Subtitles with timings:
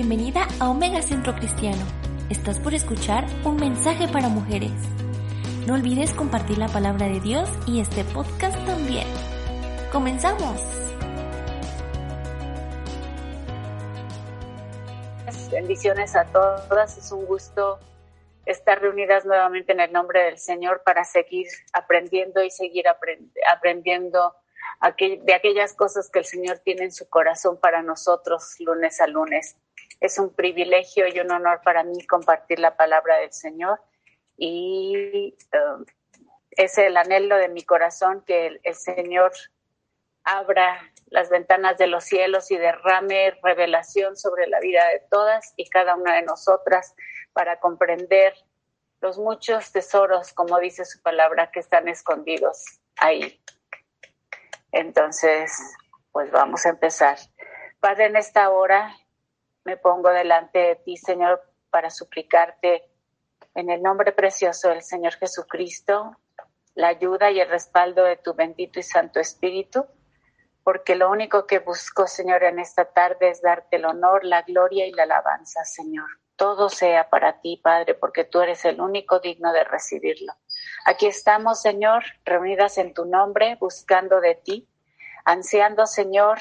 [0.00, 1.84] Bienvenida a Omega Centro Cristiano.
[2.30, 4.70] Estás por escuchar un mensaje para mujeres.
[5.66, 9.08] No olvides compartir la palabra de Dios y este podcast también.
[9.90, 10.62] ¡Comenzamos!
[15.50, 16.96] Bendiciones a todas.
[16.96, 17.80] Es un gusto
[18.46, 22.84] estar reunidas nuevamente en el nombre del Señor para seguir aprendiendo y seguir
[23.52, 24.36] aprendiendo
[25.26, 29.56] de aquellas cosas que el Señor tiene en su corazón para nosotros lunes a lunes.
[30.00, 33.80] Es un privilegio y un honor para mí compartir la palabra del Señor
[34.36, 35.84] y um,
[36.50, 39.32] es el anhelo de mi corazón que el, Señor
[40.24, 45.68] abra las ventanas de los cielos y derrame revelación sobre la vida de todas y
[45.68, 46.94] cada una de nosotras
[47.32, 48.34] para comprender
[49.00, 53.40] los muchos tesoros, como dice su palabra, que están escondidos ahí.
[54.72, 55.52] Entonces,
[56.12, 57.18] pues vamos a empezar.
[57.80, 58.96] Padre, en esta hora
[59.68, 62.88] me pongo delante de ti, Señor, para suplicarte
[63.54, 66.16] en el nombre precioso del Señor Jesucristo,
[66.74, 69.84] la ayuda y el respaldo de tu bendito y santo Espíritu,
[70.64, 74.86] porque lo único que busco, Señor, en esta tarde es darte el honor, la gloria
[74.86, 76.08] y la alabanza, Señor.
[76.36, 80.32] Todo sea para ti, Padre, porque tú eres el único digno de recibirlo.
[80.86, 84.66] Aquí estamos, Señor, reunidas en tu nombre, buscando de ti,
[85.26, 86.38] ansiando, Señor,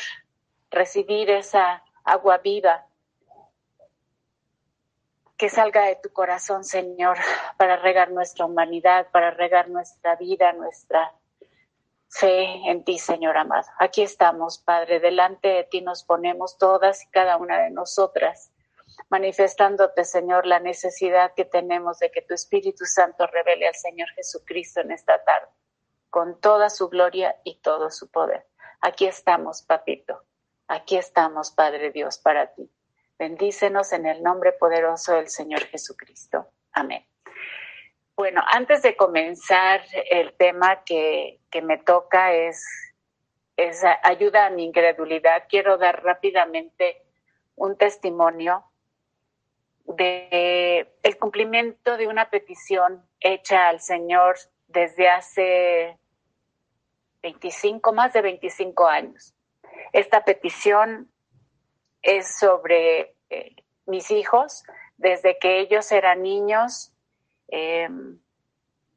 [0.71, 2.86] recibir esa agua viva
[5.37, 7.17] que salga de tu corazón, Señor,
[7.57, 11.13] para regar nuestra humanidad, para regar nuestra vida, nuestra
[12.09, 13.67] fe en ti, Señor amado.
[13.77, 18.51] Aquí estamos, Padre, delante de ti nos ponemos todas y cada una de nosotras,
[19.09, 24.81] manifestándote, Señor, la necesidad que tenemos de que tu Espíritu Santo revele al Señor Jesucristo
[24.81, 25.51] en esta tarde,
[26.09, 28.47] con toda su gloria y todo su poder.
[28.81, 30.23] Aquí estamos, papito.
[30.67, 32.71] Aquí estamos, Padre Dios, para ti.
[33.19, 36.47] Bendícenos en el nombre poderoso del Señor Jesucristo.
[36.71, 37.05] Amén.
[38.15, 42.63] Bueno, antes de comenzar, el tema que, me toca es,
[43.55, 45.43] es ayuda a mi incredulidad.
[45.49, 47.03] Quiero dar rápidamente
[47.55, 48.65] un testimonio
[49.85, 54.35] de el cumplimiento de una petición hecha al Señor
[54.67, 55.97] desde hace
[57.23, 59.33] 25, más de 25 años.
[59.93, 61.11] Esta petición
[62.07, 64.63] es sobre eh, mis hijos.
[64.95, 66.93] Desde que ellos eran niños,
[67.49, 68.19] em,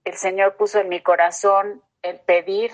[0.04, 2.70] el Señor puso en mi corazón el pedir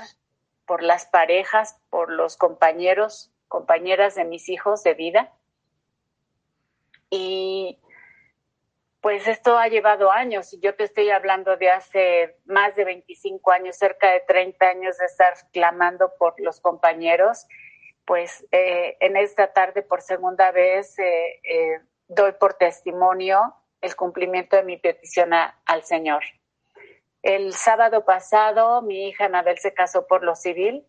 [0.66, 5.32] por las parejas, por los compañeros, compañeras de mis hijos de vida.
[7.08, 7.80] Y
[9.00, 13.52] pues esto ha llevado años y yo te estoy hablando de hace más de 25
[13.52, 17.46] años, cerca de 30 años de estar clamando por los compañeros
[18.06, 24.56] pues eh, en esta tarde por segunda vez eh, eh, doy por testimonio el cumplimiento
[24.56, 26.22] de mi petición al Señor.
[27.22, 30.86] El sábado pasado mi hija Anabel se casó por lo civil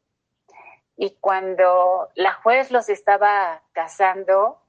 [0.95, 4.61] y cuando la juez los estaba casando,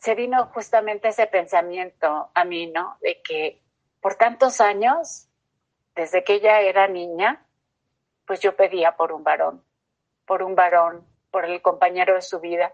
[0.00, 2.96] se vino justamente ese pensamiento a mí, ¿no?
[3.00, 3.60] De que
[4.00, 5.28] por tantos años,
[5.94, 7.44] desde que ella era niña,
[8.24, 9.67] pues yo pedía por un varón
[10.28, 12.72] por un varón, por el compañero de su vida.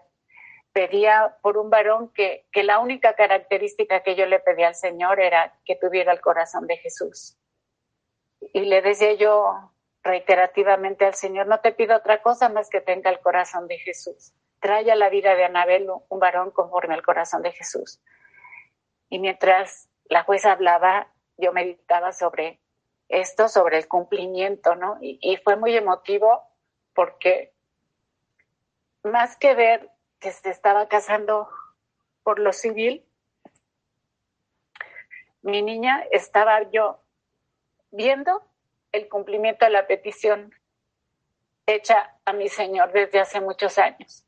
[0.73, 5.19] Pedía por un varón que, que la única característica que yo le pedía al Señor
[5.19, 7.37] era que tuviera el corazón de Jesús.
[8.53, 9.71] Y le decía yo
[10.03, 14.33] reiterativamente al Señor, no te pido otra cosa más que tenga el corazón de Jesús.
[14.59, 18.01] Trae a la vida de Anabel un varón conforme al corazón de Jesús.
[19.09, 22.59] Y mientras la jueza hablaba, yo meditaba sobre
[23.07, 24.97] esto, sobre el cumplimiento, ¿no?
[25.01, 26.43] Y, y fue muy emotivo
[26.95, 27.53] porque
[29.03, 31.47] más que ver que se estaba casando
[32.23, 33.05] por lo civil,
[35.43, 37.03] mi niña estaba yo
[37.91, 38.41] viendo
[38.91, 40.55] el cumplimiento de la petición
[41.67, 44.25] hecha a mi Señor desde hace muchos años.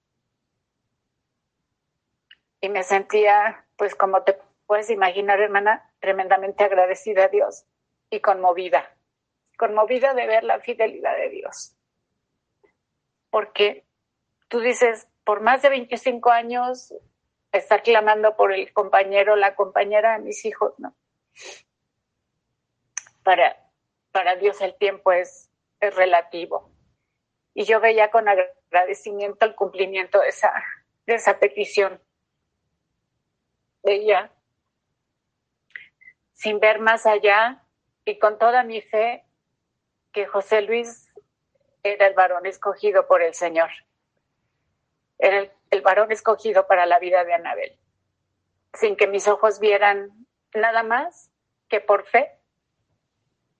[2.61, 4.37] Y me sentía, pues como te
[4.67, 7.65] puedes imaginar, hermana, tremendamente agradecida a Dios
[8.09, 8.97] y conmovida
[9.57, 11.75] conmovida de ver la fidelidad de Dios.
[13.37, 13.85] Porque
[14.47, 16.91] tú dices, por más de 25 años,
[17.51, 20.95] estar clamando por el compañero, la compañera de mis hijos, no.
[23.21, 23.55] Para,
[24.11, 26.71] para Dios el tiempo es, es relativo.
[27.53, 30.51] Y yo veía con agradecimiento el cumplimiento de esa,
[31.05, 32.01] de esa petición.
[33.83, 34.31] Veía,
[36.33, 37.63] sin ver más allá
[38.03, 39.25] y con toda mi fe,
[40.11, 41.06] que José Luis
[41.93, 43.69] era el varón escogido por el Señor.
[45.17, 47.77] Era el, varón escogido para la vida de Anabel.
[48.73, 50.11] Sin que mis ojos vieran
[50.53, 51.31] nada más
[51.69, 52.39] que por fe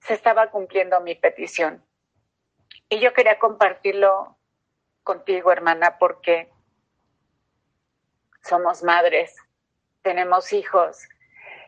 [0.01, 1.83] se estaba cumpliendo mi petición.
[2.89, 4.37] Y yo quería compartirlo
[5.03, 6.51] contigo, hermana, porque
[8.43, 9.35] somos madres,
[10.03, 11.07] tenemos hijos,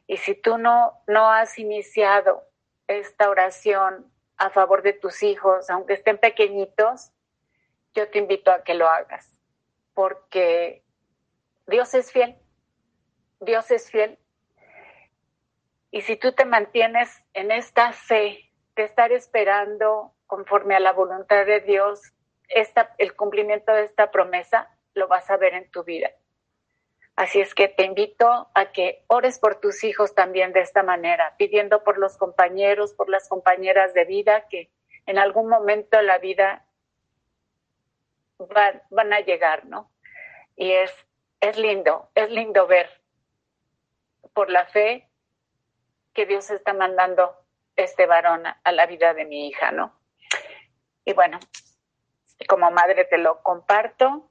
[0.10, 2.44] y si tú no, no has iniciado
[2.88, 4.09] esta oración
[4.40, 7.12] a favor de tus hijos, aunque estén pequeñitos,
[7.94, 9.38] yo te invito a que lo hagas,
[9.94, 10.84] porque
[11.68, 12.38] Dios es fiel,
[13.42, 14.18] Dios es fiel.
[15.92, 21.46] Y si tú te mantienes en esta fe de estar esperando conforme a la voluntad
[21.46, 22.14] de Dios,
[22.48, 26.12] esta, el cumplimiento de esta promesa, lo vas a ver en tu vida.
[27.20, 31.36] Así es que te invito a que ores por tus hijos también de esta manera,
[31.38, 34.70] pidiendo por los compañeros, por las compañeras de vida que
[35.06, 36.66] en algún momento la vida
[38.38, 39.92] van, van a llegar, ¿no?
[40.56, 40.94] Y es,
[41.42, 42.90] es lindo, es lindo ver
[44.32, 45.10] por la fe
[46.14, 47.36] que Dios está mandando
[47.76, 49.94] este varón a la vida de mi hija, ¿no?
[51.04, 51.38] Y bueno,
[52.48, 54.30] como madre te lo comparto,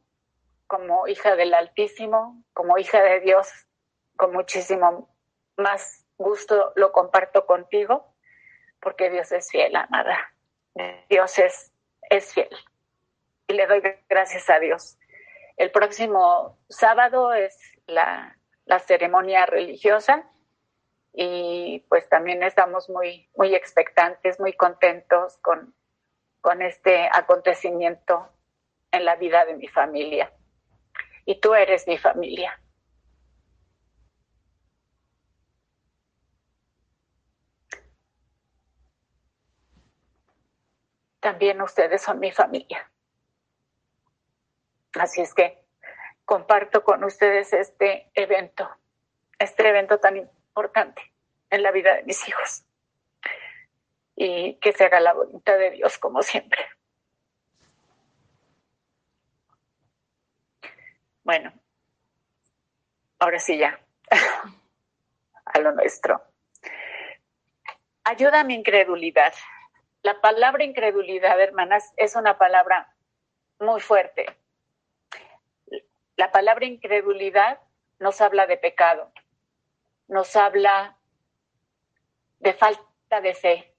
[0.68, 3.48] como hija del Altísimo, como hija de Dios,
[4.16, 5.08] con muchísimo
[5.56, 8.14] más gusto lo comparto contigo,
[8.80, 10.32] porque Dios es fiel, amada.
[11.08, 11.72] Dios es,
[12.10, 12.50] es fiel.
[13.48, 14.98] Y le doy gracias a Dios.
[15.56, 20.30] El próximo sábado es la, la ceremonia religiosa
[21.12, 25.74] y pues también estamos muy, muy expectantes, muy contentos con,
[26.40, 28.28] con este acontecimiento
[28.92, 30.32] en la vida de mi familia.
[31.28, 32.58] Y tú eres mi familia.
[41.20, 42.90] También ustedes son mi familia.
[44.94, 45.62] Así es que
[46.24, 48.66] comparto con ustedes este evento,
[49.38, 51.12] este evento tan importante
[51.50, 52.64] en la vida de mis hijos
[54.16, 56.77] y que se haga la voluntad de Dios como siempre.
[61.28, 61.52] Bueno,
[63.18, 63.78] ahora sí ya,
[65.44, 66.22] a lo nuestro.
[68.02, 69.34] Ayuda a mi incredulidad.
[70.00, 72.96] La palabra incredulidad, hermanas, es una palabra
[73.60, 74.24] muy fuerte.
[76.16, 77.60] La palabra incredulidad
[77.98, 79.12] nos habla de pecado,
[80.06, 80.96] nos habla
[82.38, 83.74] de falta de fe,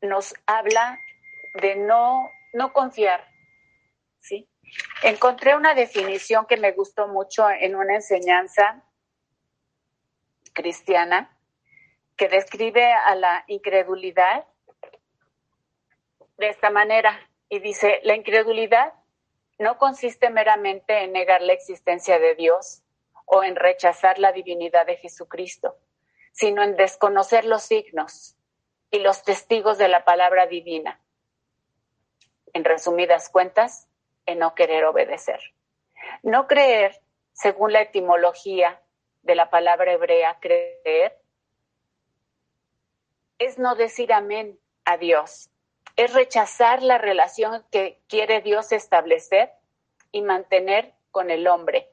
[0.00, 0.98] nos habla
[1.60, 3.22] de no, no confiar.
[4.20, 4.48] ¿sí?
[5.02, 8.82] Encontré una definición que me gustó mucho en una enseñanza
[10.52, 11.36] cristiana
[12.16, 14.46] que describe a la incredulidad
[16.38, 18.94] de esta manera y dice, la incredulidad
[19.58, 22.82] no consiste meramente en negar la existencia de Dios
[23.26, 25.76] o en rechazar la divinidad de Jesucristo,
[26.32, 28.36] sino en desconocer los signos,
[28.94, 31.00] y los testigos de la palabra divina.
[32.52, 33.88] En resumidas cuentas,
[34.26, 35.40] en no querer obedecer.
[36.22, 37.00] No creer,
[37.32, 38.80] según la etimología
[39.22, 41.18] de la palabra hebrea creer,
[43.38, 45.50] es no decir amén a Dios,
[45.96, 49.52] es rechazar la relación que quiere Dios establecer
[50.12, 51.90] y mantener con el hombre.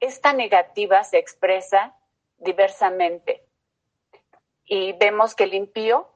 [0.00, 1.96] Esta negativa se expresa
[2.38, 3.46] diversamente
[4.64, 6.08] y vemos que el impío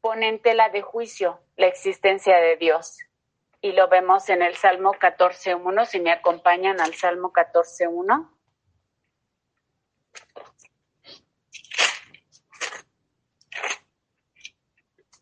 [0.00, 2.98] pone en tela de juicio la existencia de Dios.
[3.60, 8.30] Y lo vemos en el Salmo 14.1, si me acompañan al Salmo 14.1.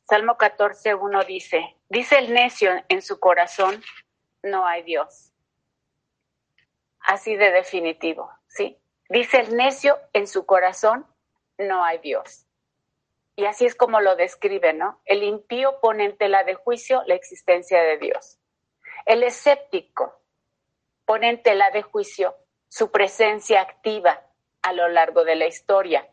[0.09, 3.83] Salmo 14.1 dice, dice el necio en su corazón,
[4.43, 5.33] no hay Dios.
[7.01, 8.79] Así de definitivo, ¿sí?
[9.11, 11.07] Dice el necio en su corazón,
[11.59, 12.48] no hay Dios.
[13.39, 15.01] Y así es como lo describe, ¿no?
[15.05, 18.41] El impío pone en tela de juicio la existencia de Dios.
[19.07, 20.21] El escéptico
[21.05, 22.35] pone en tela de juicio
[22.67, 24.27] su presencia activa
[24.63, 26.05] a lo largo de la historia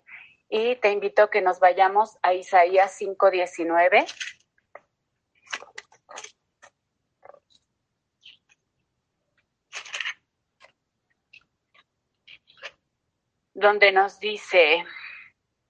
[0.50, 4.06] Y te invito a que nos vayamos a Isaías 5:19.
[13.56, 14.86] donde nos dice,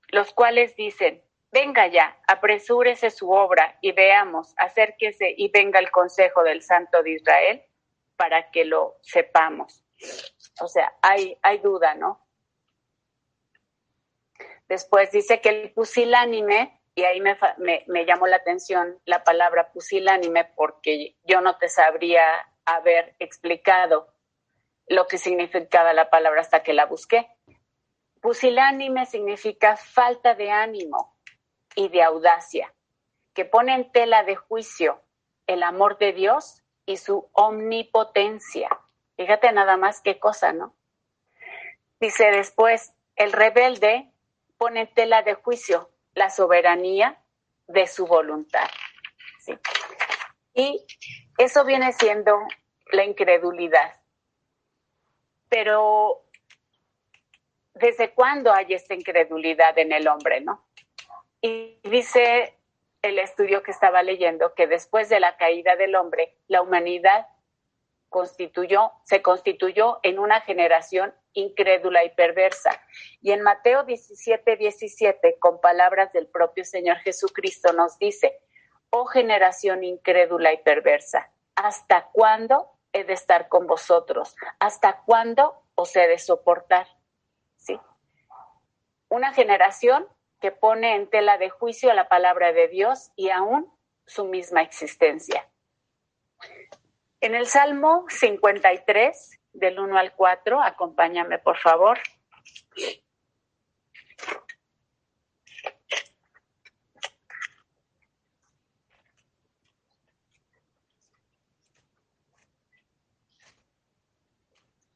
[0.10, 1.25] los cuales dicen,
[1.56, 7.12] venga ya, apresúrese su obra y veamos, acérquese y venga el consejo del Santo de
[7.12, 7.64] Israel
[8.18, 9.82] para que lo sepamos.
[10.60, 12.28] O sea, hay, hay duda, ¿no?
[14.68, 17.38] Después dice que el pusilánime, y ahí me,
[17.88, 22.24] me, llamó la atención la palabra pusilánime porque yo no te sabría
[22.66, 24.14] haber explicado
[24.88, 27.30] lo que significaba la palabra hasta que la busqué.
[28.22, 31.15] Pusilánime significa falta de ánimo
[31.76, 32.74] y de audacia,
[33.34, 35.02] que pone en tela de juicio
[35.48, 38.70] el amor de Dios y su omnipotencia.
[39.18, 40.76] Fíjate nada más qué cosa, ¿no?
[42.00, 44.12] Dice después, el rebelde
[44.58, 47.22] pone en tela de juicio la soberanía
[47.68, 48.70] de su voluntad.
[50.54, 50.86] Y
[51.38, 52.38] eso viene siendo
[52.92, 54.02] la incredulidad.
[55.50, 56.26] Pero,
[57.74, 60.65] ¿desde cuándo hay esta incredulidad en el hombre, no?
[61.46, 62.58] Y dice
[63.04, 67.28] el estudio que estaba leyendo que después de la caída del hombre, la humanidad
[68.10, 72.72] constituyó, se constituyó en una generación incrédula y perversa.
[73.22, 78.40] Y en Mateo 17, 17, con palabras del propio Señor Jesucristo, nos dice,
[78.90, 84.36] oh generación incrédula y perversa, ¿hasta cuándo he de estar con vosotros?
[84.58, 86.88] ¿Hasta cuándo os he de soportar?
[87.58, 87.80] ¿Sí?
[89.10, 90.08] Una generación
[90.46, 93.68] que pone en tela de juicio la palabra de Dios y aún
[94.06, 95.50] su misma existencia.
[97.20, 101.98] En el Salmo 53, del 1 al 4, acompáñame por favor.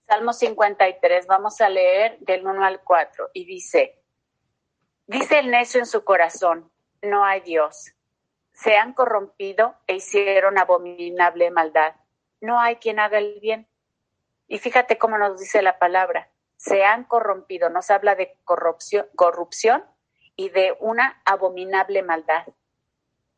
[0.05, 3.98] Salmo 53, vamos a leer del 1 al 4 y dice,
[5.09, 7.93] dice el necio en su corazón, no hay Dios.
[8.53, 11.93] Se han corrompido e hicieron abominable maldad
[12.41, 13.67] no hay quien haga el bien.
[14.47, 19.83] Y fíjate cómo nos dice la palabra, se han corrompido, nos habla de corrupción, corrupción
[20.35, 22.47] y de una abominable maldad,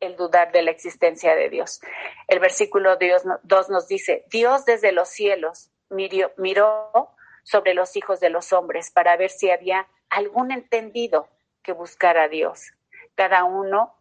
[0.00, 1.80] el dudar de la existencia de Dios.
[2.28, 8.30] El versículo 2 nos dice, Dios desde los cielos miró, miró sobre los hijos de
[8.30, 11.28] los hombres para ver si había algún entendido
[11.62, 12.72] que buscara a Dios.
[13.14, 13.94] Cada uno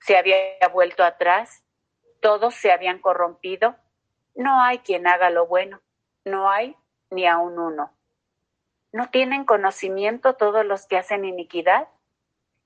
[0.00, 0.36] se había
[0.72, 1.62] vuelto atrás,
[2.20, 3.76] todos se habían corrompido
[4.34, 5.80] no hay quien haga lo bueno,
[6.24, 6.76] no hay
[7.10, 7.92] ni aun uno.
[8.92, 11.88] ¿No tienen conocimiento todos los que hacen iniquidad,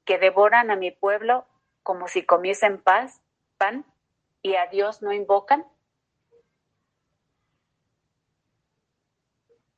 [0.05, 1.47] que devoran a mi pueblo
[1.83, 3.21] como si comiesen paz,
[3.59, 3.85] pan,
[4.43, 5.67] y a Dios no invocan?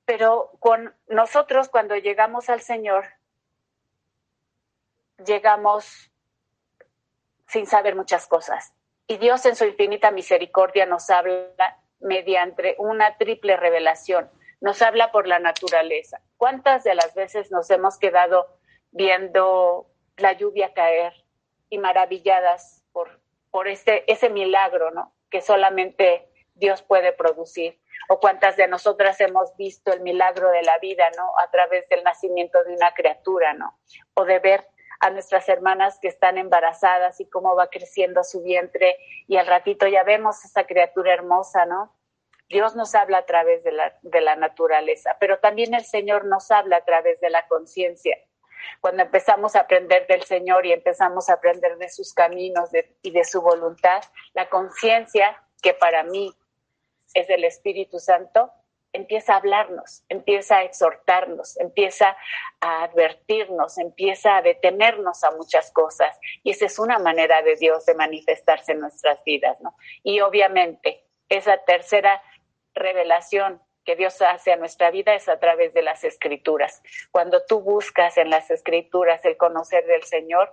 [0.04, 3.06] Pero con nosotros cuando llegamos al Señor,
[5.24, 6.10] llegamos
[7.48, 8.72] sin saber muchas cosas.
[9.06, 14.30] Y Dios en su infinita misericordia nos habla mediante una triple revelación.
[14.60, 16.20] Nos habla por la naturaleza.
[16.36, 18.46] ¿Cuántas de las veces nos hemos quedado
[18.90, 21.12] viendo la lluvia caer
[21.68, 23.20] y maravilladas por,
[23.50, 25.12] por este, ese milagro, ¿no?
[25.30, 27.78] Que solamente Dios puede producir.
[28.08, 31.30] O cuántas de nosotras hemos visto el milagro de la vida, ¿no?
[31.38, 33.78] A través del nacimiento de una criatura, ¿no?
[34.14, 34.66] O de ver
[35.00, 39.86] a nuestras hermanas que están embarazadas y cómo va creciendo su vientre y al ratito
[39.86, 41.92] ya vemos esa criatura hermosa, ¿no?
[42.48, 46.50] Dios nos habla a través de la, de la naturaleza, pero también el Señor nos
[46.50, 48.16] habla a través de la conciencia.
[48.80, 52.70] Cuando empezamos a aprender del Señor y empezamos a aprender de sus caminos
[53.02, 56.32] y de su voluntad, la conciencia, que para mí
[57.14, 58.52] es del Espíritu Santo,
[58.96, 62.16] empieza a hablarnos, empieza a exhortarnos, empieza
[62.60, 66.18] a advertirnos, empieza a detenernos a muchas cosas.
[66.42, 69.76] Y esa es una manera de Dios de manifestarse en nuestras vidas, ¿no?
[70.02, 72.22] Y obviamente, esa tercera
[72.74, 76.82] revelación que Dios hace a nuestra vida es a través de las escrituras.
[77.12, 80.52] Cuando tú buscas en las escrituras el conocer del Señor,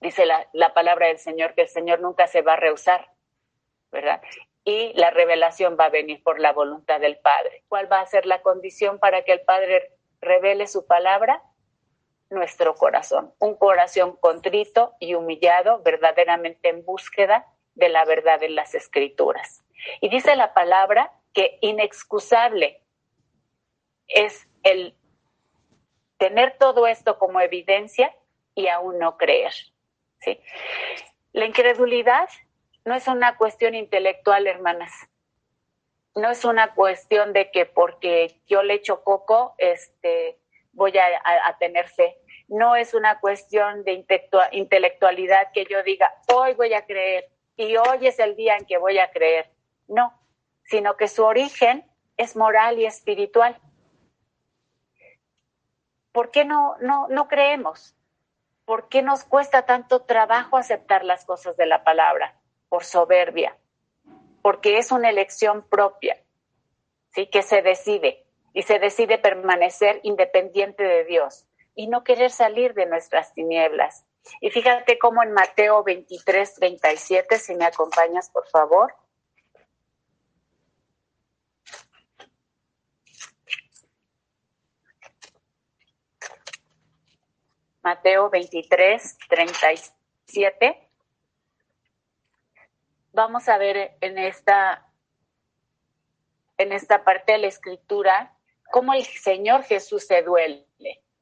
[0.00, 3.10] dice la, la palabra del Señor que el Señor nunca se va a rehusar,
[3.90, 4.22] ¿verdad?
[4.66, 7.62] Y la revelación va a venir por la voluntad del Padre.
[7.68, 11.40] ¿Cuál va a ser la condición para que el Padre revele su palabra?
[12.30, 17.46] Nuestro corazón, un corazón contrito y humillado, verdaderamente en búsqueda
[17.76, 19.62] de la verdad en las escrituras.
[20.00, 22.82] Y dice la palabra que inexcusable
[24.08, 24.96] es el
[26.18, 28.12] tener todo esto como evidencia
[28.56, 29.52] y aún no creer.
[30.18, 30.40] ¿sí?
[31.32, 32.28] La incredulidad
[32.86, 34.92] no es una cuestión intelectual, hermanas.
[36.14, 40.38] No es una cuestión de que porque yo le echo coco, este,
[40.70, 42.16] voy a, tener fe.
[42.46, 44.04] No es una cuestión de
[44.52, 48.78] intelectualidad que yo diga, hoy voy a creer y hoy es el día en que
[48.78, 49.50] voy a creer.
[49.88, 50.16] No,
[50.62, 51.84] sino que su origen
[52.16, 53.60] es moral y espiritual.
[56.12, 57.96] ¿Por qué no, no, no creemos?
[58.64, 62.40] ¿Por qué nos cuesta tanto trabajo aceptar las cosas de la palabra?
[62.68, 63.56] Por soberbia,
[64.42, 66.22] porque es una elección propia,
[67.14, 67.26] ¿sí?
[67.26, 72.86] Que se decide y se decide permanecer independiente de Dios y no querer salir de
[72.86, 74.04] nuestras tinieblas.
[74.40, 78.94] Y fíjate cómo en Mateo 23, 37, si me acompañas, por favor.
[87.82, 90.85] Mateo 23, 37.
[93.16, 94.86] Vamos a ver en esta,
[96.58, 98.36] en esta parte de la escritura
[98.70, 100.66] cómo el Señor Jesús se duele,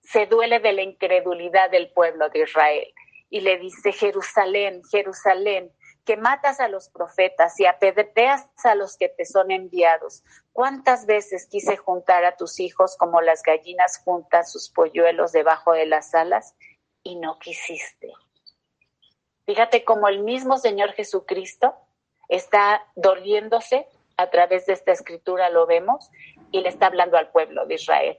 [0.02, 2.92] se duele de la incredulidad del pueblo de Israel.
[3.30, 5.70] Y le dice, Jerusalén, Jerusalén,
[6.04, 10.24] que matas a los profetas y apedreas a los que te son enviados.
[10.52, 15.86] ¿Cuántas veces quise juntar a tus hijos como las gallinas juntan sus polluelos debajo de
[15.86, 16.56] las alas
[17.04, 18.10] y no quisiste?
[19.46, 21.74] Fíjate cómo el mismo Señor Jesucristo
[22.28, 23.86] está doliéndose
[24.16, 26.10] a través de esta escritura, lo vemos,
[26.50, 28.18] y le está hablando al pueblo de Israel.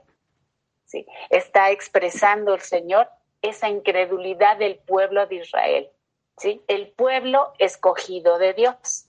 [0.85, 1.05] ¿sí?
[1.29, 3.09] Está expresando el Señor
[3.41, 5.89] esa incredulidad del pueblo de Israel.
[6.37, 6.61] ¿sí?
[6.67, 9.07] El pueblo escogido de Dios.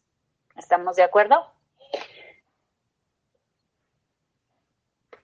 [0.56, 1.46] ¿Estamos de acuerdo?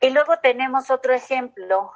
[0.00, 1.92] Y luego tenemos otro ejemplo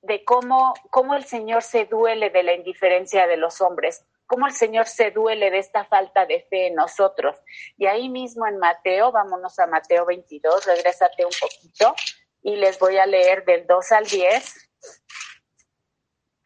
[0.00, 4.54] de cómo, cómo el Señor se duele de la indiferencia de los hombres, cómo el
[4.54, 7.36] Señor se duele de esta falta de fe en nosotros.
[7.76, 11.94] Y ahí mismo en Mateo, vámonos a Mateo 22, regrésate un poquito
[12.40, 14.70] y les voy a leer del 2 al 10.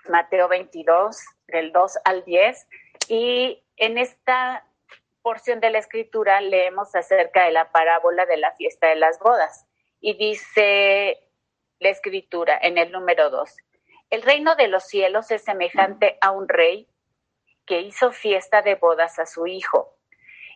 [0.09, 2.67] Mateo 22, del 2 al 10.
[3.07, 4.67] Y en esta
[5.23, 9.65] porción de la escritura leemos acerca de la parábola de la fiesta de las bodas.
[10.01, 11.21] Y dice
[11.79, 13.49] la escritura en el número 2.
[14.11, 16.89] El reino de los cielos es semejante a un rey
[17.67, 19.95] que hizo fiesta de bodas a su hijo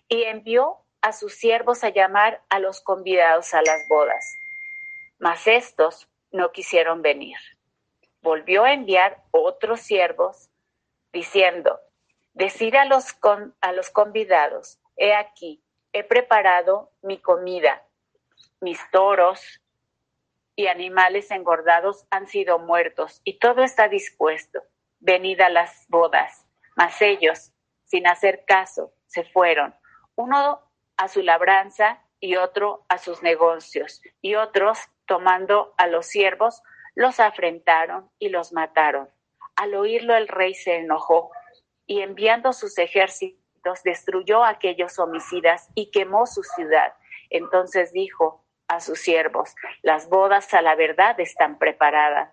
[0.09, 4.25] y envió a sus siervos a llamar a los convidados a las bodas.
[5.18, 7.37] Mas estos no quisieron venir.
[8.23, 10.51] Volvió a enviar otros siervos
[11.12, 11.81] diciendo,
[12.35, 13.16] decir a los,
[13.61, 17.83] a los convidados, he aquí, he preparado mi comida,
[18.61, 19.61] mis toros
[20.55, 24.62] y animales engordados han sido muertos y todo está dispuesto.
[24.99, 26.46] Venid a las bodas.
[26.77, 27.53] Mas ellos,
[27.85, 29.75] sin hacer caso, se fueron,
[30.15, 30.61] uno
[30.97, 36.63] a su labranza y otro a sus negocios, y otros, tomando a los siervos,
[36.95, 39.09] los afrentaron y los mataron.
[39.57, 41.31] Al oírlo el rey se enojó
[41.87, 43.41] y enviando sus ejércitos
[43.85, 46.95] destruyó a aquellos homicidas y quemó su ciudad.
[47.31, 52.33] Entonces dijo a sus siervos, las bodas a la verdad están preparadas,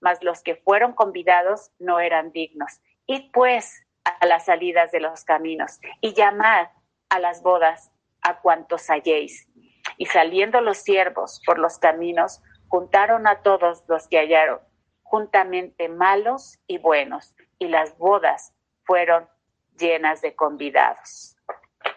[0.00, 2.80] mas los que fueron convidados no eran dignos.
[3.06, 6.68] Id pues a las salidas de los caminos y llamad
[7.08, 9.48] a las bodas a cuantos halléis.
[9.96, 14.60] Y saliendo los siervos por los caminos, juntaron a todos los que hallaron,
[15.02, 19.28] juntamente malos y buenos, y las bodas fueron
[19.76, 21.36] llenas de convidados.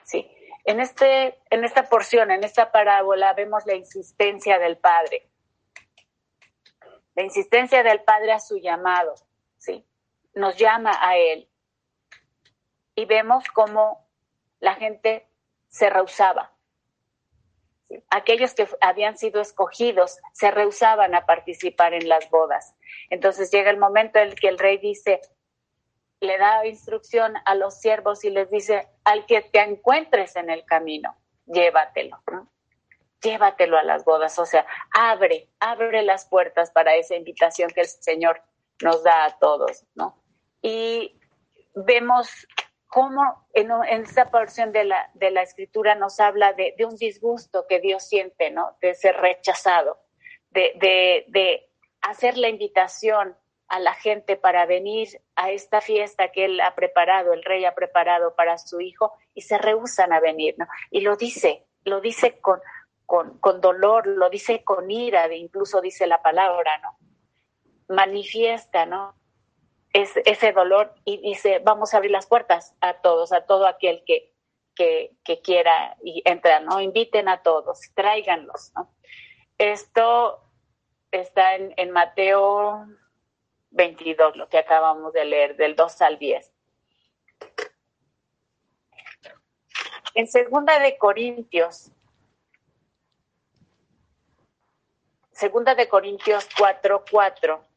[0.03, 0.29] Sí.
[0.65, 5.29] En, este, en esta porción, en esta parábola, vemos la insistencia del Padre.
[7.13, 9.13] La insistencia del Padre a su llamado.
[9.57, 9.85] ¿sí?
[10.35, 11.49] Nos llama a Él.
[12.95, 14.07] Y vemos cómo
[14.59, 15.27] la gente
[15.67, 16.53] se rehusaba.
[18.09, 22.75] Aquellos que habían sido escogidos se rehusaban a participar en las bodas.
[23.09, 25.21] Entonces llega el momento en el que el rey dice,
[26.19, 30.65] le da instrucción a los siervos y les dice, al que te encuentres en el
[30.65, 32.21] camino, llévatelo,
[33.21, 37.87] Llévatelo a las bodas, o sea, abre, abre las puertas para esa invitación que el
[37.87, 38.41] Señor
[38.83, 40.21] nos da a todos, ¿no?
[40.67, 41.15] Y
[41.75, 42.47] vemos
[42.87, 43.69] cómo en,
[44.01, 48.49] esta porción de la, de la escritura nos habla de, un disgusto que Dios siente,
[48.49, 48.75] ¿no?
[48.81, 49.99] De ser rechazado,
[50.49, 50.73] de,
[51.27, 51.69] de,
[52.01, 57.33] hacer la invitación a la gente para venir a esta fiesta que él ha preparado,
[57.33, 60.65] el rey ha preparado para su hijo, y se rehusan a venir, ¿no?
[60.89, 62.59] Y lo dice, lo dice con,
[63.05, 66.97] con, con dolor, lo dice con ira, incluso dice la palabra, ¿no?
[67.87, 69.15] manifiesta, ¿no?
[69.95, 74.03] Es, ese dolor y dice, vamos a abrir las puertas a todos, a todo aquel
[74.05, 74.33] que,
[74.75, 76.81] que, quiera y entra, ¿no?
[76.81, 78.93] Inviten a todos, tráiganlos, ¿no?
[79.57, 80.43] Esto
[81.11, 82.87] está en, en Mateo
[83.71, 86.51] 22, lo que acabamos de leer, del 2 al 10.
[90.15, 91.89] En segunda de Corintios,
[95.31, 97.74] segunda de Corintios 4, 4,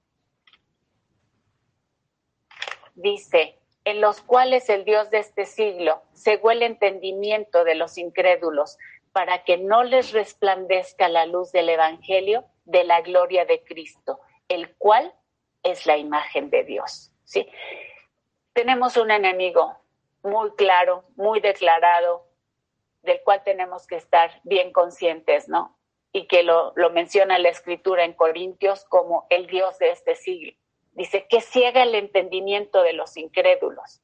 [2.98, 8.76] dice, en los cuales el Dios de este siglo cegó el entendimiento de los incrédulos
[9.12, 14.74] para que no les resplandezca la luz del Evangelio de la gloria de Cristo, el
[14.76, 15.14] cual
[15.62, 17.10] es la imagen de Dios.
[17.24, 17.48] ¿sí?
[18.52, 19.78] Tenemos un enemigo
[20.22, 22.26] muy claro, muy declarado,
[23.02, 25.78] del cual tenemos que estar bien conscientes, ¿no?
[26.12, 30.52] Y que lo, lo menciona la escritura en Corintios como el Dios de este siglo.
[30.98, 34.00] Dice que ciega el entendimiento de los incrédulos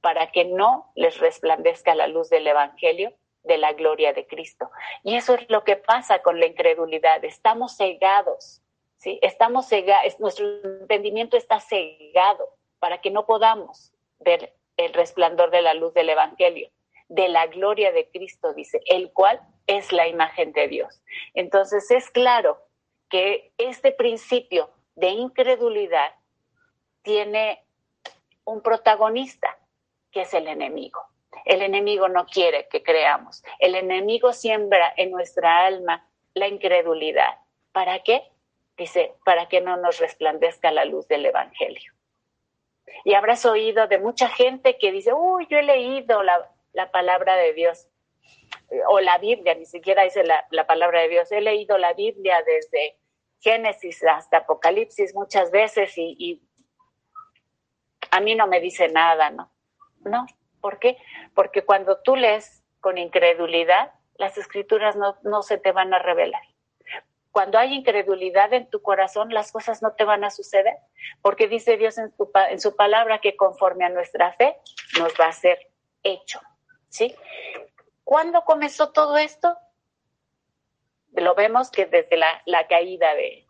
[0.00, 3.12] para que no les resplandezca la luz del Evangelio
[3.44, 4.70] de la gloria de Cristo.
[5.04, 7.22] Y eso es lo que pasa con la incredulidad.
[7.22, 8.62] Estamos cegados,
[8.96, 9.18] ¿sí?
[9.20, 10.46] Estamos cegados, nuestro
[10.80, 16.70] entendimiento está cegado para que no podamos ver el resplandor de la luz del Evangelio
[17.10, 21.02] de la gloria de Cristo, dice, el cual es la imagen de Dios.
[21.34, 22.58] Entonces es claro
[23.10, 26.14] que este principio de incredulidad
[27.08, 27.64] tiene
[28.44, 29.56] un protagonista,
[30.10, 31.00] que es el enemigo.
[31.46, 33.42] El enemigo no quiere que creamos.
[33.60, 37.38] El enemigo siembra en nuestra alma la incredulidad.
[37.72, 38.30] ¿Para qué?
[38.76, 41.94] Dice, para que no nos resplandezca la luz del Evangelio.
[43.04, 47.36] Y habrás oído de mucha gente que dice, uy, yo he leído la, la palabra
[47.36, 47.88] de Dios
[48.86, 51.32] o la Biblia, ni siquiera dice la, palabra de Dios.
[51.32, 52.98] He leído la Biblia desde
[53.40, 56.42] Génesis hasta Apocalipsis muchas veces y,
[58.10, 59.50] a mí no me dice nada, ¿no?
[60.00, 60.26] No,
[60.60, 60.96] ¿por qué?
[61.34, 66.42] Porque cuando tú lees con incredulidad, las escrituras no, no se te van a revelar.
[67.30, 70.76] Cuando hay incredulidad en tu corazón, las cosas no te van a suceder,
[71.22, 74.56] porque dice Dios en su, en su palabra que conforme a nuestra fe
[74.98, 75.58] nos va a ser
[76.02, 76.40] hecho.
[76.88, 77.14] ¿sí?
[78.04, 79.56] ¿Cuándo comenzó todo esto?
[81.12, 83.46] Lo vemos que desde la, caída de,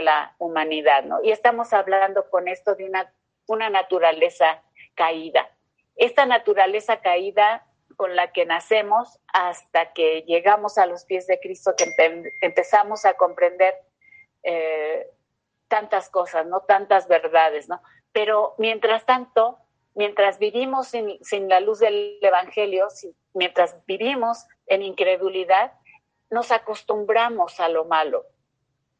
[0.00, 1.22] la humanidad, ¿no?
[1.22, 3.12] Y estamos hablando con esto de una,
[3.48, 4.62] una naturaleza
[4.94, 5.50] caída.
[5.96, 11.74] Esta naturaleza caída con la que nacemos hasta que llegamos a los pies de Cristo,
[11.76, 11.86] que
[12.40, 13.74] empezamos a comprender
[14.44, 15.10] eh,
[15.66, 16.60] tantas cosas, ¿no?
[16.60, 17.82] Tantas verdades, ¿no?
[18.12, 19.58] Pero mientras tanto,
[19.94, 22.86] mientras vivimos sin, la luz del Evangelio,
[23.34, 25.72] mientras vivimos en incredulidad,
[26.30, 28.24] nos acostumbramos a lo malo,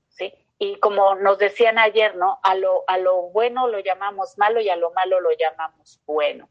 [0.08, 0.34] ¿sí?
[0.58, 2.40] Y como nos decían ayer, ¿no?
[2.42, 6.48] A lo, a lo bueno lo llamamos malo y a lo malo lo llamamos bueno,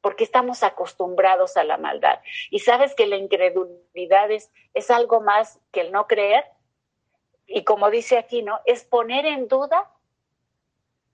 [0.00, 2.20] porque estamos acostumbrados a la maldad.
[2.50, 6.44] Y sabes que la incredulidad es, es algo más que el no creer,
[7.46, 8.60] y como dice aquí, ¿no?
[8.64, 9.90] Es poner en duda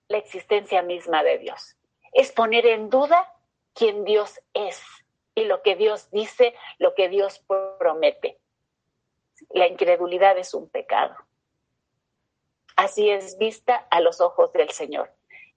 [0.09, 1.77] la existencia misma de Dios
[2.17, 3.31] es poner en duda
[3.75, 4.83] quién Dios es
[5.35, 7.45] y lo que Dios dice, lo que Dios
[7.79, 8.39] promete.
[9.51, 11.15] La incredulidad es un pecado.
[12.77, 15.13] Así es vista a los ojos del Señor.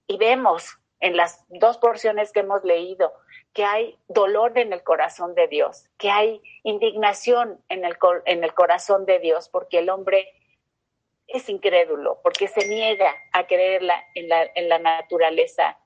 [0.06, 3.12] Y vemos en las dos porciones que hemos leído
[3.52, 8.54] que hay dolor en el corazón de Dios, que hay indignación en el, en el
[8.54, 10.32] corazón de Dios, porque el hombre
[11.26, 13.82] es incrédulo, porque se niega a creer
[14.14, 15.78] en, la, en la naturaleza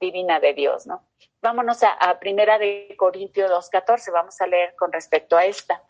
[0.00, 1.06] divina de Dios, ¿no?
[1.40, 5.82] Vámonos a, Primera de Corintios 2.14, vamos a leer con respecto a esta.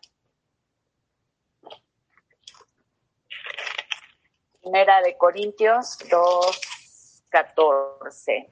[4.69, 8.49] Primera de Corintios 2.14.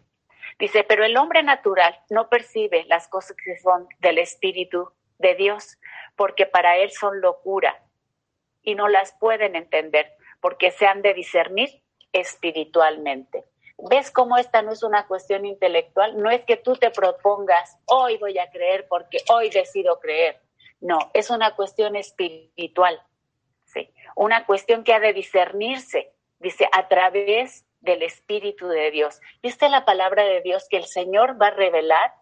[0.57, 5.77] Dice, pero el hombre natural no percibe las cosas que son del Espíritu de Dios,
[6.15, 7.83] porque para él son locura
[8.63, 11.81] y no las pueden entender, porque se han de discernir
[12.13, 13.43] espiritualmente.
[13.77, 16.17] ¿Ves cómo esta no es una cuestión intelectual?
[16.17, 20.39] No es que tú te propongas, hoy voy a creer porque hoy decido creer.
[20.79, 23.01] No, es una cuestión espiritual.
[24.15, 29.21] Una cuestión que ha de discernirse, dice, a través del Espíritu de Dios.
[29.43, 32.15] ¿Viste la palabra de Dios que el Señor va a revelar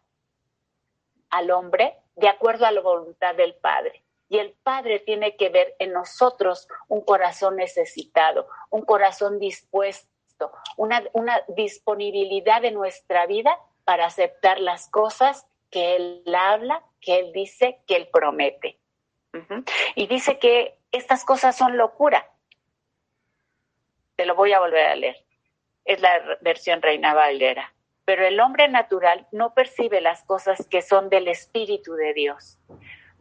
[1.30, 4.04] al hombre de acuerdo a la voluntad del Padre?
[4.28, 10.14] Y el Padre tiene que ver en nosotros un corazón necesitado, un corazón dispuesto
[10.78, 17.34] una, una disponibilidad de nuestra vida para aceptar las cosas que Él habla, que Él
[17.34, 18.78] dice, que Él promete.
[19.96, 22.30] Y dice que estas cosas son locura.
[24.16, 25.18] Te lo voy a volver a leer.
[25.86, 27.74] es la versión Reina Valera.
[28.06, 32.58] Pero el hombre natural no percibe las cosas que son del Espíritu de Dios,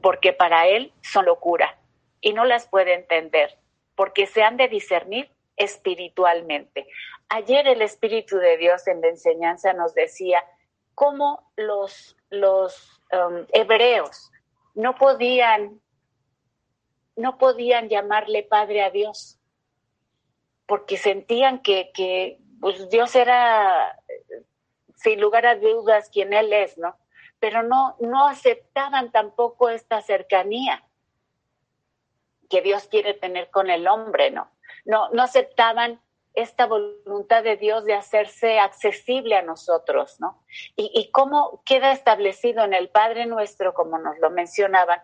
[0.01, 1.79] porque para él son locura
[2.21, 3.59] y no las puede entender,
[3.95, 6.87] porque se han de discernir espiritualmente.
[7.29, 10.43] Ayer el Espíritu de Dios en la enseñanza nos decía
[10.95, 14.31] cómo los, los um, hebreos
[14.75, 15.81] no podían,
[17.17, 19.39] no podían llamarle Padre a Dios,
[20.67, 23.99] porque sentían que, que pues Dios era,
[24.97, 26.97] sin lugar a dudas, quien Él es, ¿no?
[27.39, 30.85] Pero no, no aceptaban tampoco esta cercanía
[32.49, 34.51] que Dios quiere tener con el hombre, ¿no?
[34.85, 36.01] No, no aceptaban
[36.35, 40.43] esta voluntad de Dios de hacerse accesible a nosotros, ¿no?
[40.77, 45.01] Y, cómo queda establecido en el Padre nuestro, como nos lo mencionaban,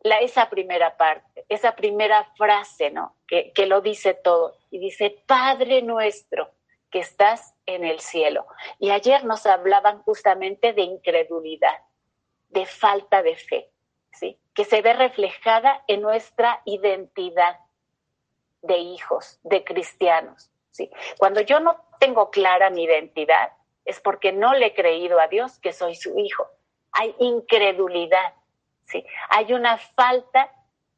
[0.00, 3.16] la, esa primera parte, esa primera frase, ¿no?
[3.26, 4.56] Que, que lo dice todo.
[4.70, 6.50] Y dice, Padre nuestro,
[6.90, 8.46] que estás en el cielo.
[8.78, 11.78] Y ayer nos hablaban justamente de incredulidad,
[12.48, 13.70] de falta de fe,
[14.12, 14.38] ¿sí?
[14.54, 17.58] Que se ve reflejada en nuestra identidad
[18.62, 20.50] de hijos, de cristianos.
[20.70, 20.90] ¿sí?
[21.18, 23.52] Cuando yo no tengo clara mi identidad,
[23.84, 26.46] es porque no le he creído a Dios que soy su hijo.
[26.92, 28.34] Hay incredulidad,
[28.88, 29.06] ¿sí?
[29.28, 30.52] Hay una falta,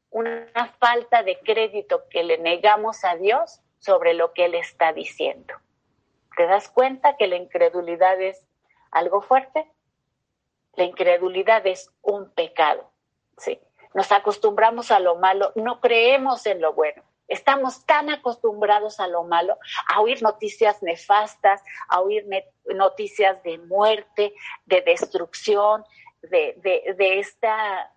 [0.09, 5.53] una falta de crédito que le negamos a Dios sobre lo que Él está diciendo.
[6.35, 8.45] ¿Te das cuenta que la incredulidad es
[8.91, 9.69] algo fuerte?
[10.73, 12.89] La incredulidad es un pecado,
[13.37, 13.59] ¿sí?
[13.93, 17.03] Nos acostumbramos a lo malo, no creemos en lo bueno.
[17.27, 19.57] Estamos tan acostumbrados a lo malo,
[19.89, 22.25] a oír noticias nefastas, a oír
[22.65, 24.33] noticias de muerte,
[24.65, 25.85] de destrucción,
[26.21, 27.91] de, esta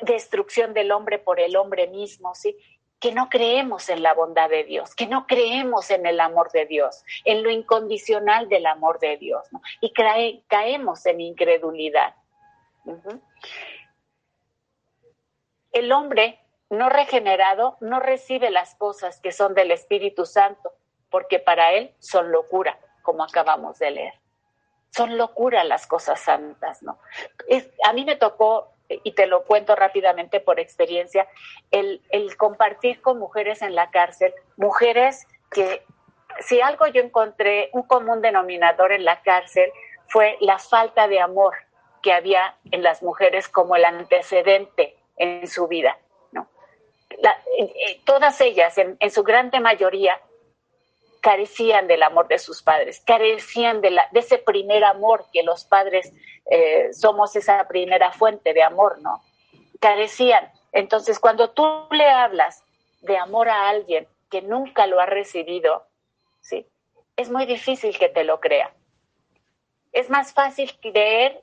[0.00, 2.56] destrucción del hombre por el hombre mismo, ¿sí?
[3.00, 6.66] que no creemos en la bondad de Dios, que no creemos en el amor de
[6.66, 9.46] Dios, en lo incondicional del amor de Dios,
[9.80, 9.92] y
[10.48, 12.14] caemos en incredulidad.
[15.70, 20.72] El hombre no regenerado no recibe las cosas que son del Espíritu Santo,
[21.10, 24.14] porque para él son locura, como acabamos de leer.
[24.90, 26.98] Son locura las cosas santas, ¿no?
[27.84, 31.28] a mí me tocó, y te lo cuento rápidamente por experiencia,
[31.70, 32.00] el,
[32.36, 35.84] compartir con mujeres en la cárcel, mujeres que,
[36.40, 39.70] si algo yo encontré, un común denominador en la cárcel,
[40.08, 41.54] fue la falta de amor
[42.02, 45.98] que había en las mujeres como el antecedente en su vida
[48.04, 50.20] todas ellas, en, su grande mayoría,
[51.20, 55.64] carecían del amor de sus padres, carecían de, la, de ese primer amor que los
[55.64, 56.12] padres
[56.50, 59.22] eh, somos esa primera fuente de amor, ¿no?
[59.80, 60.50] Carecían.
[60.72, 62.64] Entonces, cuando tú le hablas
[63.02, 65.86] de amor a alguien que nunca lo ha recibido,
[66.40, 66.66] ¿sí?
[67.16, 68.74] Es muy difícil que te lo crea.
[69.92, 71.42] Es más fácil creer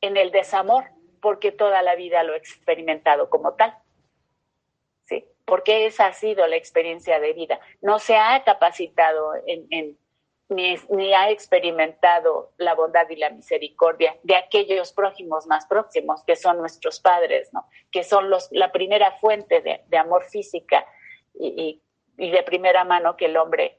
[0.00, 0.84] en el desamor
[1.20, 3.76] porque toda la vida lo he experimentado como tal
[5.50, 7.58] porque esa ha sido la experiencia de vida.
[7.80, 9.98] No se ha capacitado en,
[10.48, 16.58] ni, ha experimentado la bondad y la misericordia de aquellos prójimos más próximos, que son
[16.58, 17.66] nuestros padres, ¿no?
[17.90, 20.86] que son los, la primera fuente de, amor física
[21.34, 21.82] y,
[22.16, 23.76] y, de primera mano que el hombre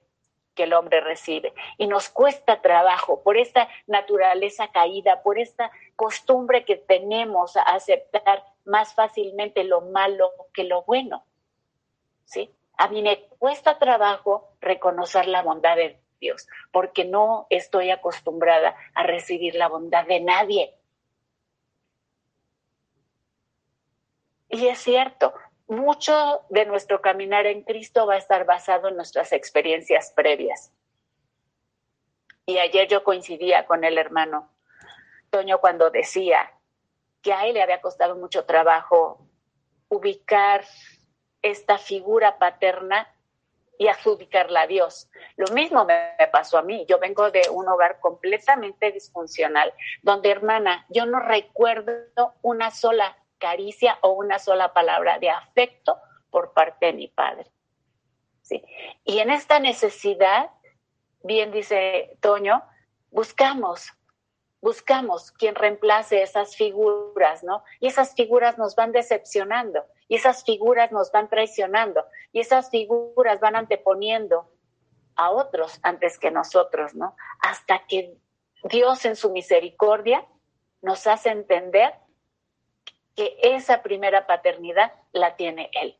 [0.53, 1.53] que el hombre recibe.
[1.77, 8.43] Y nos cuesta trabajo por esta naturaleza caída, por esta costumbre que tenemos a aceptar
[8.65, 11.23] más fácilmente lo malo que lo bueno.
[12.77, 19.03] A mí me cuesta trabajo reconocer la bondad de Dios, porque no estoy acostumbrada a
[19.03, 20.73] recibir la bondad de nadie.
[24.49, 25.33] Y es cierto,
[25.67, 30.73] mucho de nuestro caminar en Cristo va a estar basado en nuestras experiencias previas.
[32.45, 34.49] Y ayer yo coincidía con el hermano
[35.29, 36.51] Toño cuando decía
[37.21, 39.25] que a él le había costado mucho trabajo
[39.87, 40.65] ubicar
[41.41, 43.07] esta figura paterna
[43.77, 45.09] y adjudicarla a Dios.
[45.37, 46.85] Lo mismo me pasó a mí.
[46.87, 49.73] Yo vengo de un hogar completamente disfuncional,
[50.03, 55.97] donde, hermana, yo no recuerdo una sola caricia o una sola palabra de afecto
[56.29, 57.47] por parte de mi padre.
[58.43, 58.63] ¿Sí?
[59.03, 60.51] Y en esta necesidad,
[61.23, 62.63] bien dice Toño,
[63.09, 63.91] buscamos,
[64.61, 67.63] buscamos quien reemplace esas figuras, ¿no?
[67.79, 73.39] Y esas figuras nos van decepcionando y esas figuras nos van traicionando y esas figuras
[73.39, 74.49] van anteponiendo
[75.15, 77.15] a otros antes que nosotros, ¿no?
[77.39, 78.15] Hasta que
[78.63, 80.25] Dios en su misericordia
[80.81, 81.93] nos hace entender
[83.15, 85.97] que esa primera paternidad la tiene Él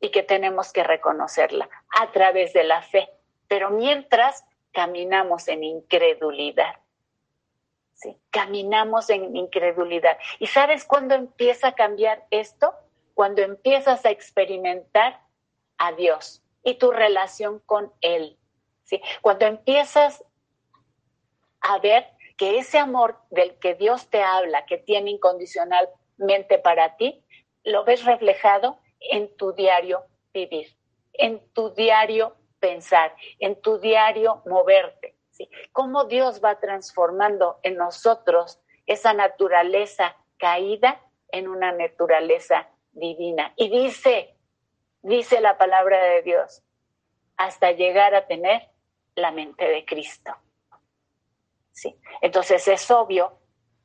[0.00, 3.08] y que tenemos que reconocerla a través de la fe.
[3.48, 6.74] Pero mientras caminamos en incredulidad.
[7.94, 8.16] ¿Sí?
[8.30, 10.18] Caminamos en incredulidad.
[10.38, 12.74] ¿Y sabes cuándo empieza a cambiar esto?
[13.14, 15.20] Cuando empiezas a experimentar
[15.78, 18.38] a Dios y tu relación con Él.
[18.84, 19.00] ¿sí?
[19.22, 20.24] Cuando empiezas
[21.60, 27.24] a ver que ese amor del que Dios te habla, que tiene incondicionalmente para ti,
[27.62, 30.76] lo ves reflejado en tu diario vivir,
[31.12, 35.14] en tu diario pensar, en tu diario moverte.
[35.72, 43.52] Cómo Dios va transformando en nosotros esa naturaleza caída en una naturaleza divina.
[43.56, 44.36] Y dice,
[45.02, 46.62] dice la palabra de Dios,
[47.36, 48.70] hasta llegar a tener
[49.14, 50.32] la mente de Cristo.
[51.72, 51.98] Sí.
[52.20, 53.38] Entonces es obvio,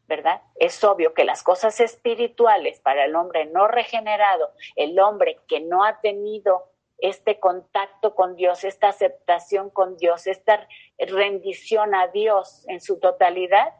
[0.07, 0.41] ¿verdad?
[0.55, 5.83] Es obvio que las cosas espirituales para el hombre no regenerado, el hombre que no
[5.83, 6.68] ha tenido
[7.01, 13.73] este contacto con Dios, esta aceptación con Dios, esta rendición a Dios en su totalidad,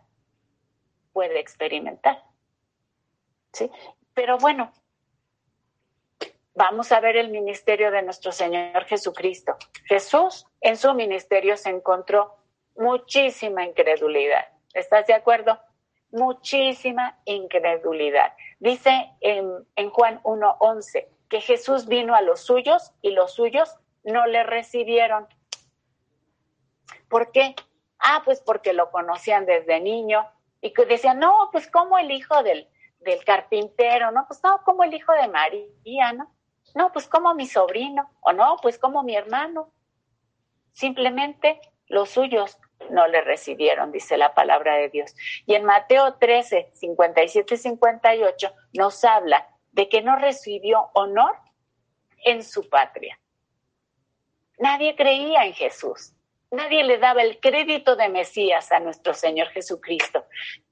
[1.13, 2.23] puede experimentar.
[3.51, 3.69] ¿Sí?
[4.13, 4.71] Pero bueno,
[6.53, 9.57] vamos a ver el ministerio de nuestro Señor Jesucristo.
[9.85, 12.35] Jesús en su ministerio se encontró
[12.75, 14.47] muchísima incredulidad.
[14.73, 15.59] ¿Estás de acuerdo?
[16.11, 18.33] Muchísima incredulidad.
[18.59, 24.25] Dice en, en Juan 1.11 que Jesús vino a los suyos y los suyos no
[24.25, 25.27] le recibieron.
[27.07, 27.55] ¿Por qué?
[27.99, 30.27] Ah, pues porque lo conocían desde niño
[30.61, 32.67] y que decían, no, pues como el hijo del,
[32.99, 34.25] del carpintero, ¿no?
[34.27, 36.33] Pues no, como el hijo de María, ¿no?
[36.75, 39.71] No, pues como mi sobrino, o no, pues como mi hermano.
[40.71, 42.57] Simplemente los suyos
[42.89, 45.15] no le recibieron, dice la palabra de Dios.
[45.45, 51.35] Y en Mateo 13, 57 y 58 nos habla de que no recibió honor
[52.25, 53.19] en su patria.
[54.57, 56.13] Nadie creía en Jesús.
[56.51, 60.25] Nadie le daba el crédito de Mesías a nuestro Señor Jesucristo.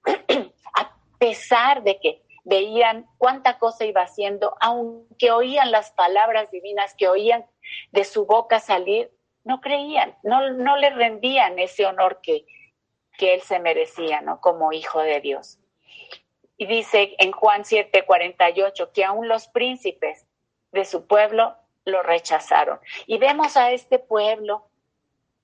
[0.76, 7.08] a pesar de que veían cuánta cosa iba haciendo, aunque oían las palabras divinas que
[7.08, 7.46] oían
[7.92, 9.12] de su boca salir,
[9.44, 12.46] no creían, no, no le rendían ese honor que,
[13.18, 14.40] que él se merecía, ¿no?
[14.42, 15.60] Como hijo de Dios.
[16.58, 20.26] Y dice en Juan 7:48 que aún los príncipes
[20.72, 22.80] de su pueblo lo rechazaron.
[23.06, 24.70] Y vemos a este pueblo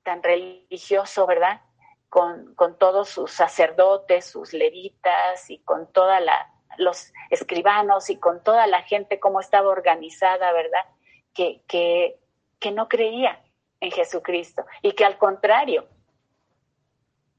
[0.04, 1.62] tan religioso, ¿verdad?
[2.10, 8.44] Con, con todos sus sacerdotes, sus levitas y con toda la los escribanos y con
[8.44, 10.86] toda la gente cómo estaba organizada, ¿verdad?
[11.34, 12.20] Que, que,
[12.60, 13.42] que no creía
[13.80, 15.88] en Jesucristo y que al contrario,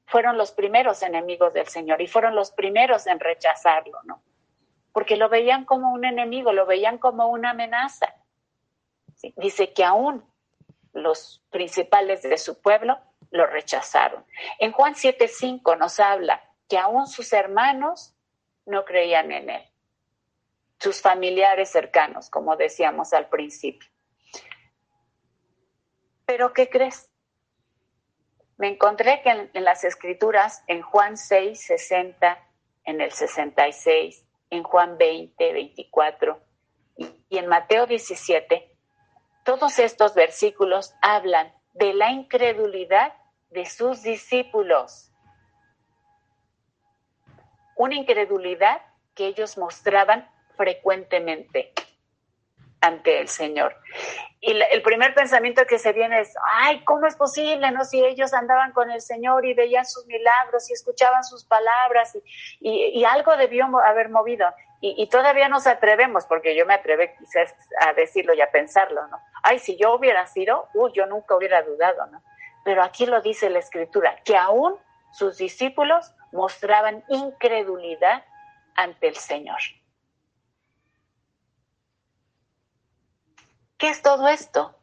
[0.05, 4.21] fueron los primeros enemigos del Señor y fueron los primeros en rechazarlo, ¿no?
[4.93, 8.13] Porque lo veían como un enemigo, lo veían como una amenaza.
[9.35, 10.23] Dice que aún
[10.93, 12.97] los principales de su pueblo
[13.31, 14.25] lo rechazaron.
[14.59, 18.15] En Juan 7:5 nos habla que aún sus hermanos
[18.65, 19.63] no creían en él,
[20.79, 23.89] sus familiares cercanos, como decíamos al principio.
[26.25, 27.09] Pero ¿qué crees?
[28.57, 32.39] Me encontré que en, las escrituras, en Juan 6, 60,
[32.85, 36.39] en el 66, en Juan 20, 24
[36.97, 38.71] y, en Mateo 17,
[39.43, 43.13] todos estos versículos hablan de la incredulidad
[43.49, 45.11] de sus discípulos.
[47.75, 48.81] Una incredulidad
[49.13, 51.73] que ellos mostraban frecuentemente
[52.85, 53.75] ante el Señor.
[54.41, 57.71] Y el primer pensamiento que se viene es, ay, ¿cómo es posible?
[57.71, 57.83] ¿No?
[57.83, 62.15] Si ellos andaban con el Señor y veían sus milagros y escuchaban sus palabras
[62.59, 64.47] y, algo debió haber movido.
[64.81, 69.17] Y, todavía nos atrevemos, porque yo me atrevé quizás a decirlo y a pensarlo, ¿no?
[69.41, 72.21] Ay, si yo hubiera sido, uy, yo nunca hubiera dudado, ¿no?
[72.63, 74.77] Pero aquí lo dice la Escritura, que aún
[75.11, 78.23] sus discípulos mostraban incredulidad
[78.75, 79.57] ante el Señor.
[83.77, 84.73] ¿Qué es todo esto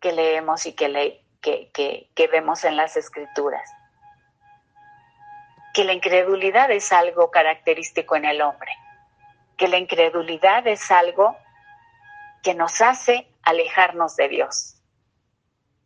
[0.00, 3.70] que leemos y que, que, vemos en las escrituras?
[5.74, 8.72] Que la incredulidad es algo característico en el hombre,
[9.58, 11.36] que la incredulidad es algo
[12.42, 14.80] que nos hace alejarnos de Dios,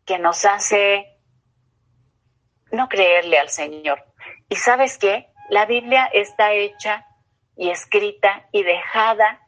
[0.04, 1.18] que nos hace
[2.70, 4.04] no creerle al Señor.
[4.48, 5.32] Y sabes qué?
[5.48, 7.06] La Biblia está hecha
[7.56, 9.40] y escrita y dejada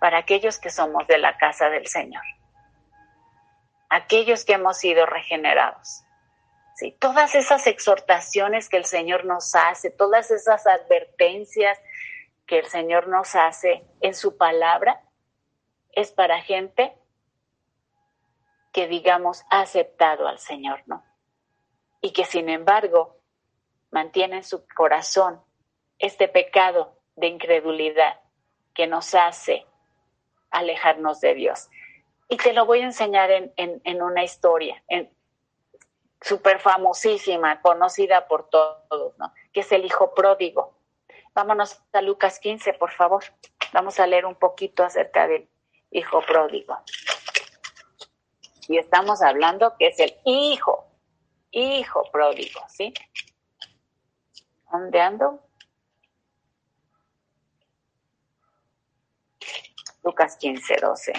[0.00, 2.22] para aquellos que somos de la casa del Señor,
[3.88, 6.04] aquellos que hemos sido regenerados.
[6.76, 6.96] ¿sí?
[6.98, 11.78] Todas esas exhortaciones que el Señor nos hace, todas esas advertencias
[12.46, 15.00] que el Señor nos hace en su palabra,
[15.92, 16.96] es para gente
[18.72, 21.04] que digamos ha aceptado al Señor, ¿no?
[22.00, 23.20] Y que sin embargo
[23.90, 25.40] mantiene en su corazón
[25.98, 28.20] este pecado de incredulidad
[28.74, 29.64] que nos hace
[30.54, 31.68] alejarnos de Dios.
[32.28, 34.82] Y te lo voy a enseñar en, en, una historia
[36.20, 39.32] súper famosísima, conocida por todos, ¿no?
[39.52, 40.74] que es el hijo pródigo.
[41.34, 43.24] Vámonos a Lucas 15, por favor.
[43.72, 45.48] Vamos a leer un poquito acerca del
[45.90, 46.78] hijo pródigo.
[48.68, 50.86] Y estamos hablando que es el hijo,
[51.50, 52.94] hijo pródigo, ¿sí?
[54.72, 55.40] ¿Dónde ando?
[60.04, 61.12] Lucas 15, 12.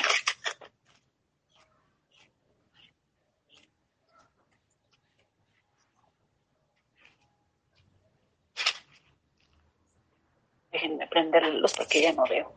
[10.71, 12.53] Déjenme prenderlos porque ya no veo.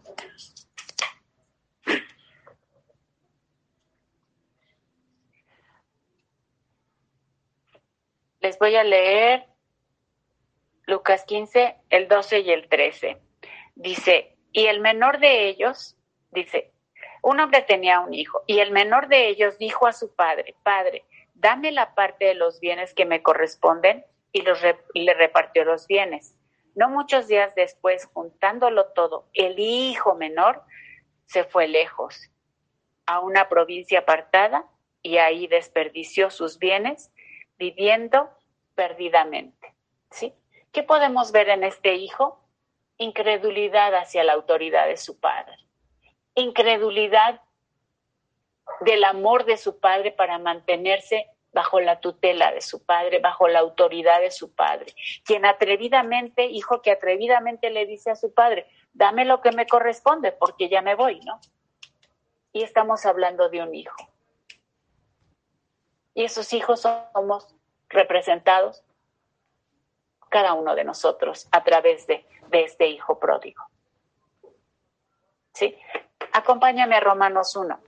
[8.40, 9.46] Les voy a leer
[10.86, 13.20] Lucas 15, el 12 y el 13.
[13.74, 15.97] Dice, y el menor de ellos,
[16.30, 16.72] Dice,
[17.22, 21.04] un hombre tenía un hijo y el menor de ellos dijo a su padre, Padre,
[21.34, 24.60] dame la parte de los bienes que me corresponden y, los
[24.94, 26.34] le repartió los bienes.
[26.74, 30.62] No muchos días después, juntándolo todo, el hijo menor
[31.26, 32.30] se fue lejos
[33.06, 34.66] a una provincia apartada
[35.02, 37.10] y ahí desperdició sus bienes
[37.58, 38.30] viviendo
[38.74, 39.74] perdidamente.
[40.10, 40.34] ¿Sí?
[40.72, 42.40] ¿Qué podemos ver en este hijo?
[42.98, 45.67] Incredulidad hacia la autoridad de su padre
[46.40, 47.40] incredulidad
[48.80, 53.60] del amor de su padre para mantenerse bajo la tutela de su padre, bajo la
[53.60, 54.94] autoridad de su padre.
[55.24, 60.32] Quien atrevidamente, hijo que atrevidamente le dice a su padre, dame lo que me corresponde
[60.32, 61.40] porque ya me voy, ¿no?
[62.52, 63.96] Y estamos hablando de un hijo.
[66.14, 67.54] Y esos hijos somos
[67.88, 68.84] representados
[70.28, 73.62] cada uno de nosotros a través de, este hijo pródigo.
[75.52, 75.76] ¿Sí?
[76.38, 77.80] Acompáñame a Romanos 1.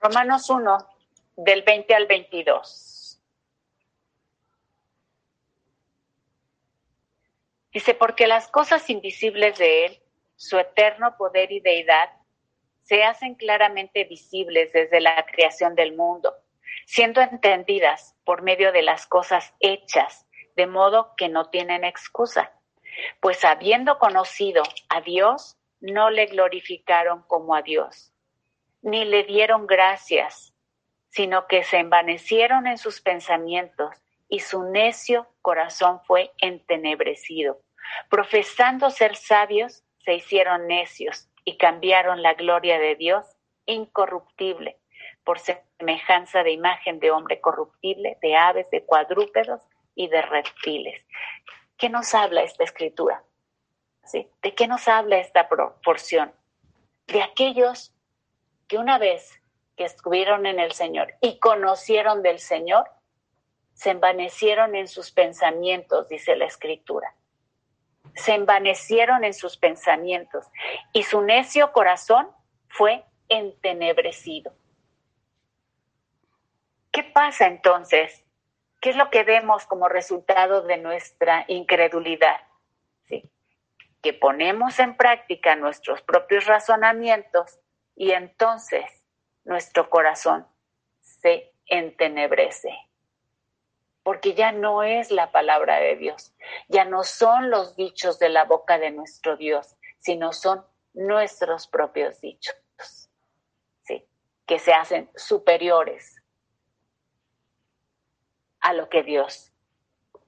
[0.00, 0.78] Romanos 1,
[1.36, 3.22] del 20 al 22.
[7.72, 10.02] Dice, porque las cosas invisibles de Él,
[10.34, 12.10] su eterno poder y deidad,
[12.82, 16.34] se hacen claramente visibles desde la creación del mundo,
[16.84, 20.26] siendo entendidas por medio de las cosas hechas
[20.56, 22.52] de modo que no tienen excusa,
[23.20, 28.12] pues habiendo conocido a Dios, no le glorificaron como a Dios,
[28.82, 30.54] ni le dieron gracias,
[31.08, 33.94] sino que se envanecieron en sus pensamientos
[34.28, 37.60] y su necio corazón fue entenebrecido.
[38.08, 43.26] Profesando ser sabios, se hicieron necios y cambiaron la gloria de Dios
[43.66, 44.78] incorruptible
[45.24, 49.60] por semejanza de imagen de hombre corruptible, de aves, de cuadrúpedos
[49.94, 51.04] y de reptiles.
[51.76, 53.24] ¿Qué nos habla esta escritura?
[54.04, 54.28] ¿Sí?
[54.42, 55.48] ¿De qué nos habla esta
[55.84, 56.32] porción?
[57.06, 57.94] De aquellos
[58.68, 59.40] que una vez
[59.76, 62.88] que estuvieron en el Señor y conocieron del Señor,
[63.74, 67.14] se envanecieron en sus pensamientos, dice la escritura.
[68.14, 70.46] Se envanecieron en sus pensamientos
[70.92, 72.28] y su necio corazón
[72.68, 74.52] fue entenebrecido.
[76.90, 78.22] ¿Qué pasa entonces
[78.82, 82.40] ¿Qué es lo que vemos como resultado de nuestra incredulidad?
[83.04, 83.30] ¿Sí?
[84.02, 87.60] Que ponemos en práctica nuestros propios razonamientos
[87.94, 88.84] y entonces
[89.44, 90.48] nuestro corazón
[91.00, 92.76] se entenebrece.
[94.02, 96.34] Porque ya no es la palabra de Dios,
[96.66, 102.20] ya no son los dichos de la boca de nuestro Dios, sino son nuestros propios
[102.20, 102.56] dichos,
[103.84, 104.04] ¿sí?
[104.44, 106.21] que se hacen superiores
[108.62, 109.52] a lo que Dios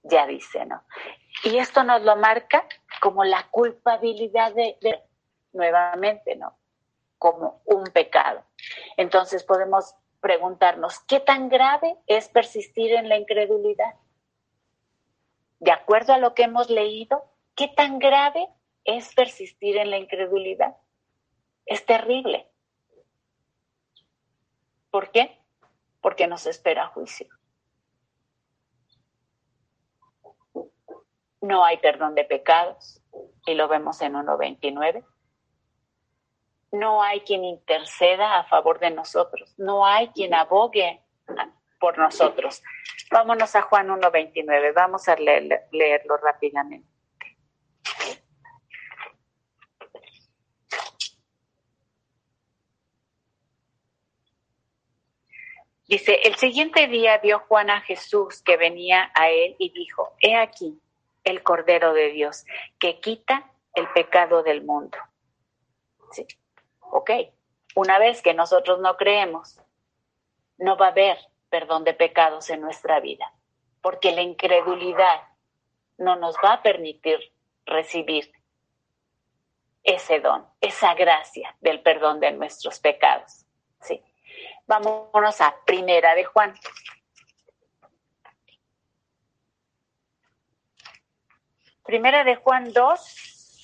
[0.03, 0.83] ya dice, ¿no?
[1.43, 2.67] Y esto nos lo marca
[3.01, 4.77] como la culpabilidad de,
[5.53, 6.57] nuevamente, ¿no?
[7.19, 8.45] Como un pecado.
[8.97, 13.95] Entonces podemos preguntarnos, ¿qué tan grave es persistir en la incredulidad?
[15.61, 17.25] De acuerdo a lo que hemos leído,
[17.55, 18.49] ¿qué tan grave
[18.85, 20.77] es persistir en la incredulidad?
[21.67, 22.49] Es terrible.
[24.91, 25.41] ¿Por qué?
[26.01, 27.29] Porque nos espera juicio.
[31.45, 33.01] no hay perdón de pecados,
[33.47, 35.05] y lo vemos en 1.29.
[36.73, 41.03] No hay quien interceda a favor de nosotros, no hay quien abogue
[41.79, 42.63] por nosotros.
[43.11, 46.89] Vámonos a Juan 1.29, vamos a leerlo rápidamente.
[55.87, 60.35] Dice, el siguiente día vio Juan a Jesús que venía a él y dijo, he
[60.35, 60.81] aquí,
[61.25, 62.45] el Cordero de Dios
[62.79, 64.97] que quita el pecado del mundo.
[66.13, 66.27] Sí,
[66.81, 67.11] ok.
[67.75, 69.61] Una vez que nosotros no creemos,
[70.59, 71.19] no va a haber
[71.51, 73.33] perdón de pecados en nuestra vida,
[73.81, 75.23] porque la incredulidad
[75.99, 77.19] no nos va a permitir
[77.67, 78.33] recibir
[79.83, 83.45] ese don, esa gracia del perdón de nuestros pecados.
[83.81, 84.03] Sí.
[84.67, 86.55] Vámonos a Primera de Juan.
[91.85, 93.63] Primera de Juan 2,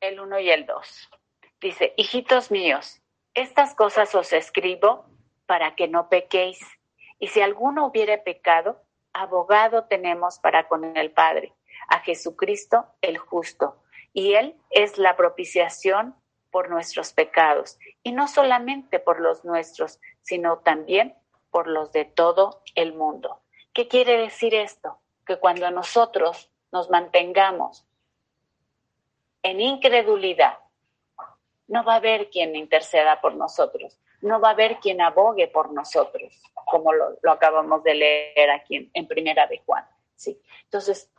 [0.00, 1.10] el 1 y el 2.
[1.58, 3.00] Dice, hijitos míos,
[3.32, 5.06] estas cosas os escribo
[5.46, 6.60] para que no pequéis.
[7.18, 8.82] Y si alguno hubiere pecado,
[9.14, 11.54] abogado tenemos para con el Padre,
[11.88, 13.82] a Jesucristo el justo.
[14.12, 16.14] Y Él es la propiciación
[16.50, 17.78] por nuestros pecados.
[18.02, 21.16] Y no solamente por los nuestros, sino también
[21.50, 23.40] por los de todo el mundo.
[23.74, 25.00] ¿Qué quiere decir esto?
[25.26, 27.84] Que cuando nosotros nos mantengamos
[29.42, 30.58] en incredulidad,
[31.66, 35.72] no va a haber quien interceda por nosotros, no va a haber quien abogue por
[35.72, 39.84] nosotros, como lo, acabamos de leer aquí en, Primera de Juan.
[40.14, 40.40] Sí.
[40.62, 41.10] Entonces,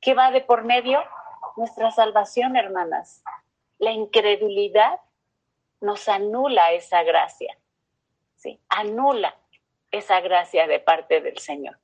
[0.00, 1.04] ¿qué va de por medio?
[1.56, 3.22] Nuestra salvación, hermanas.
[3.78, 5.00] La incredulidad
[5.80, 7.56] nos anula esa gracia.
[8.34, 9.36] Sí, anula
[9.92, 11.78] esa gracia de parte del Señor.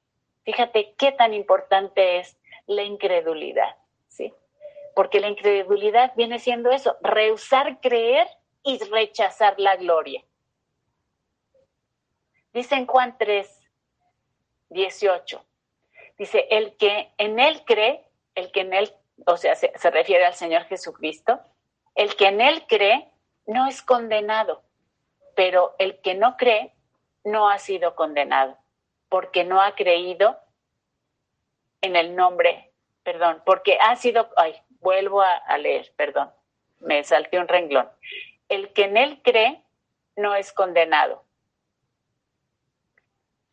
[0.45, 3.77] Fíjate qué tan importante es la incredulidad,
[4.09, 4.33] ¿sí?
[4.95, 8.27] Porque la incredulidad viene siendo eso, rehusar creer
[8.65, 10.25] y rechazar la gloria.
[12.53, 13.71] Dice en Juan 3,
[14.71, 15.45] 18,
[16.17, 18.05] dice, el que en él cree,
[18.35, 18.93] el que en él,
[19.27, 21.41] o sea, se, se refiere al Señor Jesucristo,
[21.95, 23.11] el que en él cree
[23.47, 24.63] no es condenado,
[25.37, 26.73] pero el que no cree
[27.31, 28.57] no ha sido condenado
[29.09, 30.39] porque no ha creído
[31.81, 32.73] en el nombre,
[33.03, 36.33] perdón, porque ha sido, ay, vuelvo a, leer, perdón,
[36.81, 37.89] me salté un renglón.
[38.49, 39.63] El que en él cree
[40.17, 41.25] no es condenado,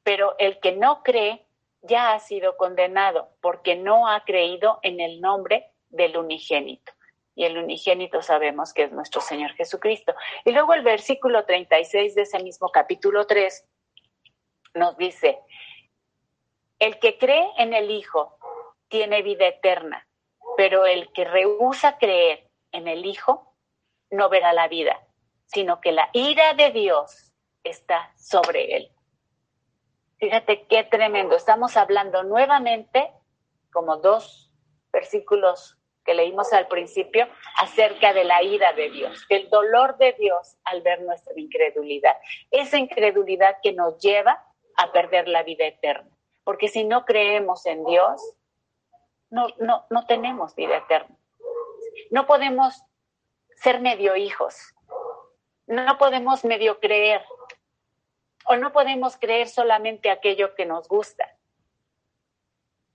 [0.04, 1.46] pero el que no cree
[1.82, 6.92] ya ha sido condenado porque no ha creído en el nombre del unigénito.
[7.36, 10.16] Y el unigénito sabemos que es nuestro Señor Jesucristo.
[10.46, 13.66] Y luego el versículo 36 de ese mismo capítulo 3
[14.76, 15.40] nos dice,
[16.80, 18.38] el que cree en el Hijo
[18.88, 20.08] tiene vida eterna,
[20.58, 23.54] pero el que rehúsa creer en el Hijo
[24.12, 25.06] no verá la vida,
[25.46, 27.34] sino que la ira de Dios
[27.64, 28.92] está sobre él.
[30.18, 31.36] Fíjate qué tremendo.
[31.36, 33.12] Estamos hablando nuevamente,
[33.72, 34.52] como dos
[34.92, 37.28] versículos que leímos al principio,
[37.60, 42.16] acerca de la ira de Dios, del dolor de Dios al ver nuestra incredulidad.
[42.52, 44.46] Esa incredulidad que nos lleva
[44.78, 46.10] a perder la vida eterna.
[46.44, 48.22] Porque si no creemos en Dios,
[49.32, 51.18] no, no, no tenemos vida eterna.
[52.12, 52.84] No podemos
[53.56, 54.76] ser medio hijos.
[55.66, 57.26] No podemos medio creer.
[58.46, 61.36] O no podemos creer solamente aquello que nos gusta.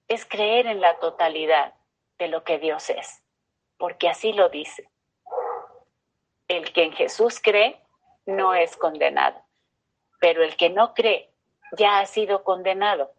[0.07, 1.75] Es creer en la totalidad
[2.21, 3.25] de lo que Dios es.
[3.79, 4.89] Porque así lo dice.
[6.47, 7.83] El que en Jesús cree
[8.27, 9.43] no es condenado.
[10.21, 11.33] Pero el que no cree
[11.77, 13.13] ya ha sido condenado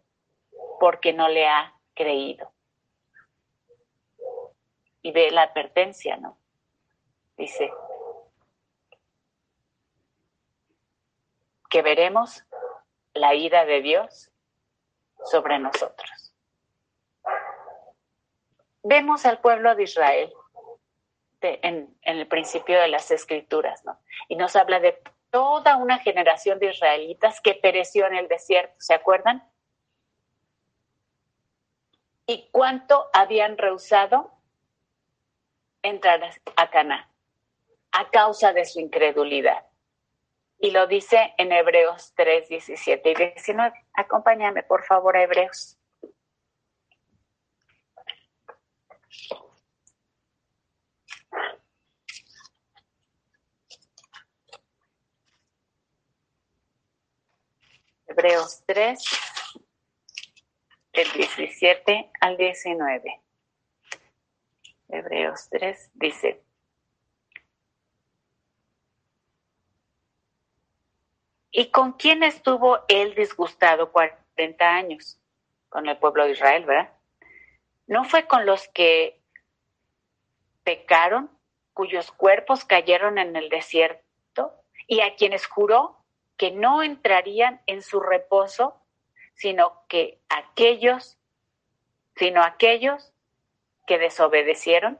[0.78, 2.52] porque no le ha creído.
[5.02, 6.38] Y ve la advertencia, ¿no?
[7.36, 7.72] Dice
[11.68, 12.44] que veremos
[13.14, 14.30] la ira de Dios
[15.24, 16.31] sobre nosotros.
[18.82, 20.32] Vemos al pueblo de Israel
[21.40, 23.98] en, en, el principio de las escrituras, ¿no?
[24.28, 28.94] Y nos habla de toda una generación de israelitas que pereció en el desierto, ¿se
[28.94, 29.48] acuerdan?
[32.26, 34.30] ¿Y cuánto habían rehusado
[35.82, 36.22] entrar
[36.56, 37.10] a Cana
[37.90, 39.66] a causa de su incredulidad?
[40.58, 43.86] Y lo dice en Hebreos 3, 17 y 19.
[43.94, 45.76] Acompáñame, por favor, a Hebreos.
[58.06, 58.98] Hebreos 3,
[60.92, 63.22] del 17 al 19.
[64.88, 66.42] Hebreos 3 dice,
[71.50, 75.18] ¿y con quién estuvo él disgustado 40 años?
[75.70, 76.92] Con el pueblo de Israel, ¿verdad?
[77.92, 79.20] ¿No fue con los que
[80.64, 81.30] pecaron
[81.74, 84.54] cuyos cuerpos cayeron en el desierto
[84.86, 86.02] y a quienes juró
[86.38, 88.80] que no entrarían en su reposo,
[89.34, 91.18] sino que aquellos,
[92.16, 93.12] sino aquellos
[93.86, 94.98] que desobedecieron.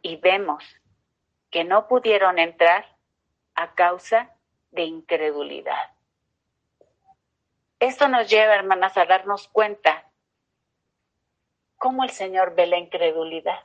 [0.00, 0.64] Y vemos
[1.50, 2.96] que no pudieron entrar
[3.54, 4.34] a causa
[4.70, 5.92] de incredulidad.
[7.80, 10.08] Esto nos lleva, hermanas, a darnos cuenta
[11.82, 13.58] cómo el Señor ve la incredulidad.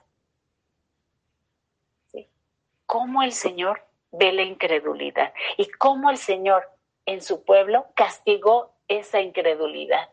[2.87, 6.67] Cómo el Señor ve la incredulidad y cómo el Señor
[7.05, 10.09] en su pueblo castigó esa incredulidad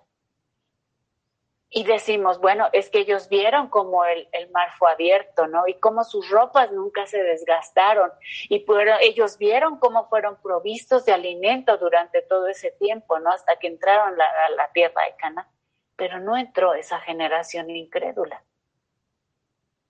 [1.70, 5.66] y decimos, bueno, es que ellos vieron cómo el, mar fue abierto, ¿no?
[5.66, 8.12] Y cómo sus ropas nunca se desgastaron.
[8.50, 8.64] Y
[9.00, 13.30] ellos vieron cómo fueron provistos de alimento durante todo ese tiempo, ¿no?
[13.30, 15.48] Hasta que entraron a la, tierra de Cana.
[15.96, 18.42] Pero no entró esa generación incrédula.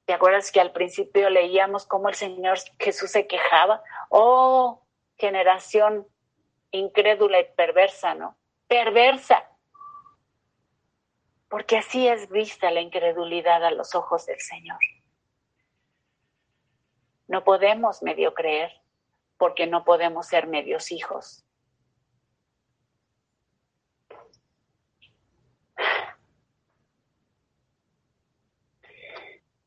[0.04, 3.82] ¿Te acuerdas que al principio leíamos cómo el Señor Jesús se quejaba?
[4.10, 4.82] Oh,
[5.16, 6.06] generación
[6.70, 8.36] incrédula y perversa, ¿no?
[8.68, 9.48] Perversa
[11.54, 14.80] porque así es vista la incredulidad a los ojos del Señor.
[17.28, 18.72] No podemos medio creer
[19.38, 21.44] porque no podemos ser medios hijos.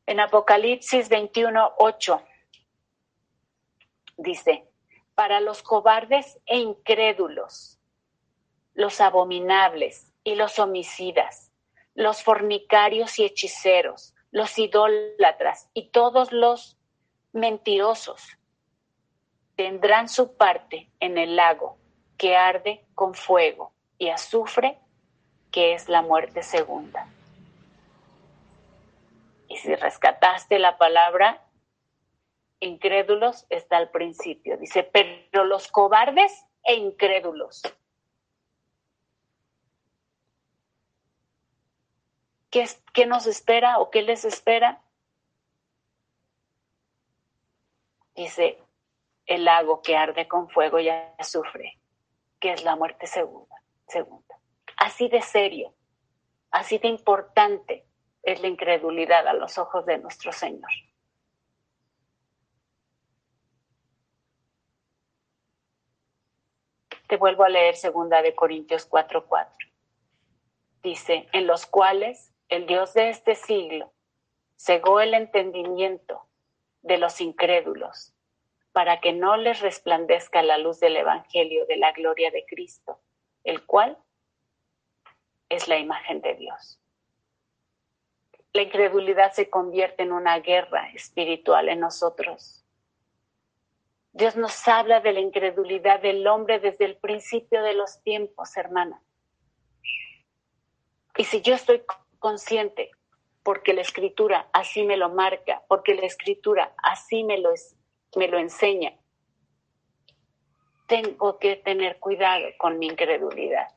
[0.08, 2.22] En Apocalipsis 21, 8
[4.16, 4.66] dice,
[5.14, 7.78] para los cobardes e incrédulos,
[8.72, 11.52] los abominables y los homicidas,
[11.94, 16.78] los fornicarios y hechiceros, los idólatras y todos los
[17.34, 18.22] mentirosos
[19.56, 21.76] tendrán su parte en el lago
[22.16, 24.78] que arde con fuego y azufre,
[25.50, 27.12] que es la muerte segunda.
[29.58, 31.44] Y si rescataste la palabra,
[32.60, 34.56] incrédulos está al principio.
[34.56, 37.62] Dice, pero los cobardes e incrédulos
[42.50, 44.80] ¿Qué, nos espera o qué les espera?
[48.14, 48.58] Dice,
[49.26, 51.78] el lago que arde con fuego ya sufre,
[52.40, 53.54] que es la muerte segunda,
[53.86, 54.38] segunda.
[54.76, 55.74] Así de serio,
[56.50, 57.87] así de importante
[58.32, 60.70] es la incredulidad a los ojos de nuestro Señor.
[67.06, 69.48] Te vuelvo a leer segunda de Corintios 4:4.
[70.82, 73.94] Dice, en los cuales el Dios de este siglo
[74.56, 76.28] cegó el entendimiento
[76.82, 78.12] de los incrédulos
[78.72, 83.00] para que no les resplandezca la luz del Evangelio de la gloria de Cristo,
[83.42, 83.96] el cual
[85.48, 86.78] es la imagen de Dios.
[88.58, 92.64] La incredulidad se convierte en una guerra espiritual en nosotros.
[94.12, 99.00] Dios nos habla de la incredulidad del hombre desde el principio de los tiempos, hermana.
[101.16, 101.84] Y si yo estoy
[102.18, 102.90] consciente,
[103.44, 107.50] porque la escritura así me lo marca, porque la escritura así me lo,
[108.16, 108.92] me lo enseña.
[110.88, 113.68] Tengo que tener cuidado con mi incredulidad.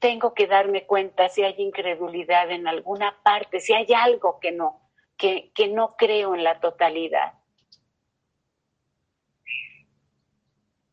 [0.00, 4.90] Tengo que darme cuenta si hay incredulidad en alguna parte, si hay algo que no,
[5.16, 7.34] que, que no creo en la totalidad.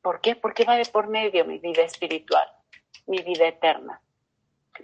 [0.01, 0.35] ¿Por qué?
[0.35, 2.47] Porque va de por medio mi vida espiritual,
[3.07, 4.01] mi vida eterna.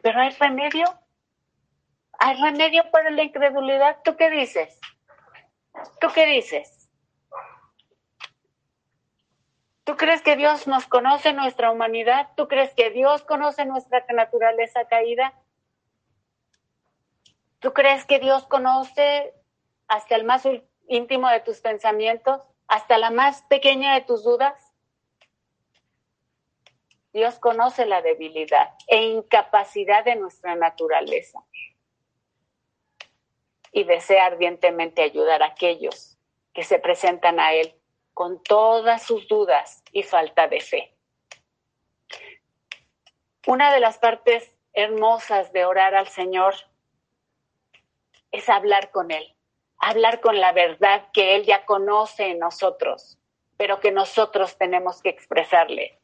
[0.01, 0.85] Pero hay remedio.
[2.19, 3.99] ¿Hay remedio para la incredulidad?
[4.03, 4.79] ¿Tú qué dices?
[5.99, 6.82] ¿Tú qué dices?
[9.83, 12.29] ¿Tú crees que Dios nos conoce nuestra humanidad?
[12.37, 15.33] ¿Tú crees que Dios conoce nuestra naturaleza caída?
[17.59, 19.33] ¿Tú crees que Dios conoce
[19.87, 20.47] hasta el más
[20.87, 22.41] íntimo de tus pensamientos?
[22.67, 24.73] ¿Hasta la más pequeña de tus dudas?
[27.11, 31.43] Dios conoce la debilidad e incapacidad de nuestra naturaleza
[33.71, 36.17] y desea ardientemente ayudar a aquellos
[36.53, 37.75] que se presentan a Él
[38.13, 40.93] con todas sus dudas y falta de fe.
[43.47, 46.55] Una de las partes hermosas de orar al Señor
[48.31, 49.35] es hablar con Él,
[49.77, 53.17] hablar con la verdad que Él ya conoce en nosotros,
[53.57, 55.99] pero que nosotros tenemos que expresarle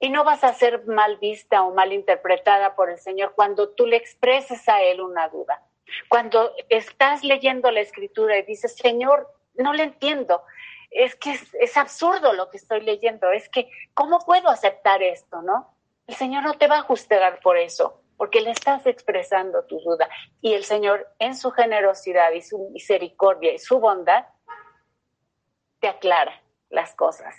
[0.00, 3.86] y no vas a ser mal vista o mal interpretada por el Señor cuando tú
[3.86, 5.62] le expreses a Él una duda.
[6.08, 9.28] Cuando estás leyendo la escritura y dices, Señor,
[9.58, 10.42] no le entiendo,
[10.90, 15.74] es que es, absurdo lo que estoy leyendo, es que, ¿cómo puedo aceptar esto, no?
[16.06, 18.02] El Señor no te va a juzgar por eso.
[18.16, 20.08] porque le estás expresando tu duda.
[20.40, 24.26] Y el Señor, en su generosidad y su misericordia y su bondad,
[25.78, 27.36] te aclara las cosas.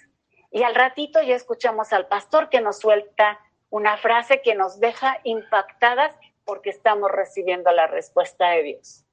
[0.51, 5.19] Y al ratito ya escuchamos al pastor que nos suelta una frase que nos deja
[5.25, 6.15] impactadas
[6.45, 9.05] porque estamos recibiendo la respuesta de Dios.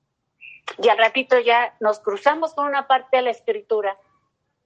[0.83, 3.97] Y al ratito ya nos cruzamos con una parte de la escritura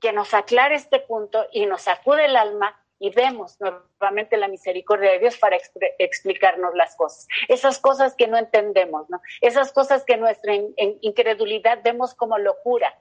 [0.01, 5.13] que nos aclara este punto y nos sacude el alma y vemos nuevamente la misericordia
[5.13, 5.57] de Dios para
[5.99, 7.27] explicarnos las cosas.
[7.49, 9.21] Esas cosas que no entendemos, ¿no?
[9.41, 10.55] Esas cosas que nuestra
[11.01, 12.99] incredulidad vemos como locura,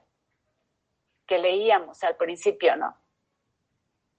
[1.26, 2.96] que leíamos al principio, ¿no?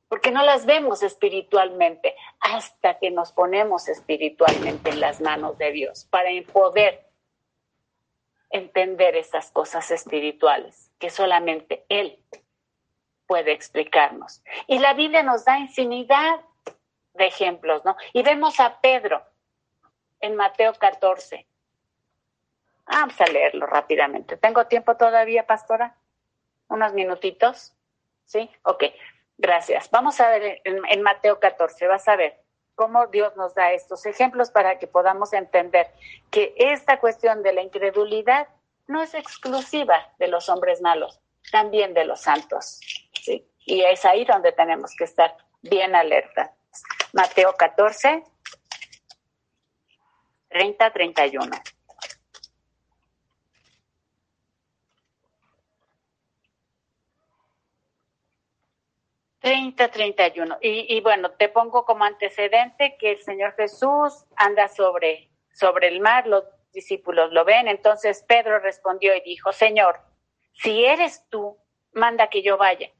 [0.08, 6.06] Porque no las vemos espiritualmente hasta que nos ponemos espiritualmente en las manos de Dios
[6.12, 7.11] para poder
[8.52, 12.20] entender esas cosas espirituales que solamente Él
[13.28, 14.44] puede explicarnos.
[14.68, 16.42] Y la Biblia nos da infinidad
[17.14, 17.96] de ejemplos, ¿no?
[18.14, 19.24] Y vemos a Pedro
[20.20, 21.48] en Mateo 14.
[22.86, 24.38] Vamos a leerlo rápidamente.
[24.38, 25.96] ¿Tengo tiempo todavía, pastora?
[26.68, 27.74] ¿Unos minutitos?
[28.26, 28.50] ¿Sí?
[28.64, 28.84] Ok,
[29.38, 29.90] gracias.
[29.92, 32.41] Vamos a ver en, en Mateo 14, vas a ver
[32.82, 35.94] cómo Dios nos da estos ejemplos para que podamos entender
[36.32, 38.48] que esta cuestión de la incredulidad
[38.88, 41.22] no es exclusiva de los hombres malos,
[41.52, 42.80] también de los santos.
[43.22, 43.48] ¿sí?
[43.68, 46.56] Y es ahí donde tenemos que estar bien alerta.
[47.14, 48.24] Mateo 14,
[50.50, 51.52] 30, 31.
[59.42, 60.58] Treinta, treinta y uno.
[60.62, 66.28] Y bueno, te pongo como antecedente que el Señor Jesús anda sobre, sobre el mar,
[66.28, 67.68] los discípulos lo ven.
[67.68, 70.00] Entonces Pedro respondió y dijo, Señor,
[70.54, 71.58] si eres tú,
[71.92, 72.92] manda que yo vaya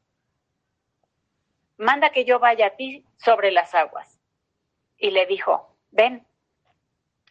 [1.82, 4.20] manda que yo vaya a ti sobre las aguas.
[4.98, 6.26] Y le dijo, ven.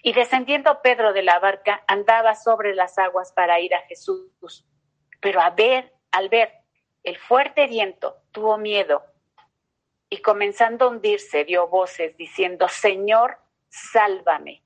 [0.03, 4.67] Y descendiendo Pedro de la barca, andaba sobre las aguas para ir a Jesús.
[5.21, 6.53] Pero a ver, al ver
[7.05, 9.03] el fuerte viento, tuvo miedo
[10.09, 14.63] y comenzando a hundirse, dio voces diciendo, Señor, sálvame.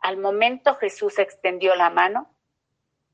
[0.00, 2.32] Al momento Jesús extendió la mano,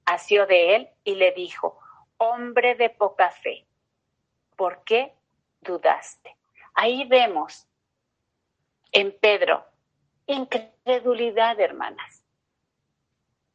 [0.05, 1.79] asió de él y le dijo,
[2.19, 3.67] hombre de poca fe,
[4.57, 5.15] ¿por qué
[5.63, 6.37] dudaste.
[6.75, 7.67] Ahí vemos
[8.93, 9.65] en Pedro
[10.27, 12.23] incredulidad, hermanas.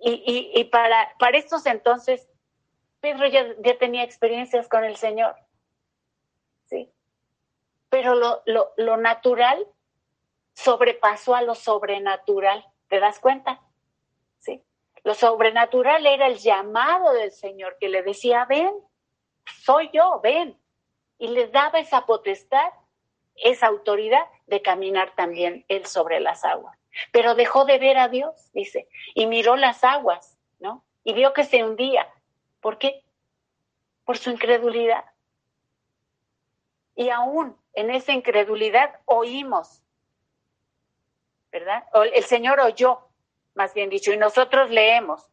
[0.04, 2.28] Y, para, para estos entonces,
[3.02, 3.46] Pedro ya,
[3.78, 5.36] tenía experiencias con el Señor.
[7.92, 9.68] Pero lo, lo, lo natural
[10.54, 12.66] sobrepasó a lo sobrenatural.
[12.88, 13.62] ¿Te das cuenta?
[14.39, 14.64] ¿Sí?
[15.04, 18.74] Lo sobrenatural era el llamado del Señor que le decía, ven,
[19.46, 20.58] soy yo, ven
[21.18, 22.72] y le daba esa potestad,
[23.36, 26.78] esa autoridad de caminar también él sobre las aguas.
[27.12, 30.84] Pero dejó de ver a Dios, dice, y miró las aguas, ¿no?
[31.04, 32.08] Y vio que se hundía.
[32.62, 33.04] ¿Por qué?
[34.06, 35.06] Por su incredulidad.
[36.96, 39.82] Y aún en esa incredulidad oímos,
[41.52, 41.84] ¿verdad?
[42.14, 43.08] el Señor oyó,
[43.56, 45.30] más bien dicho, y nosotros leemos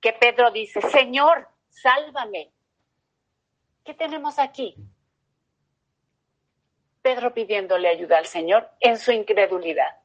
[0.00, 2.52] que Pedro dice, Señor, sálvame.
[3.84, 4.76] ¿Qué tenemos aquí?
[7.02, 10.00] Pedro pidiéndole ayuda al Señor en su incredulidad.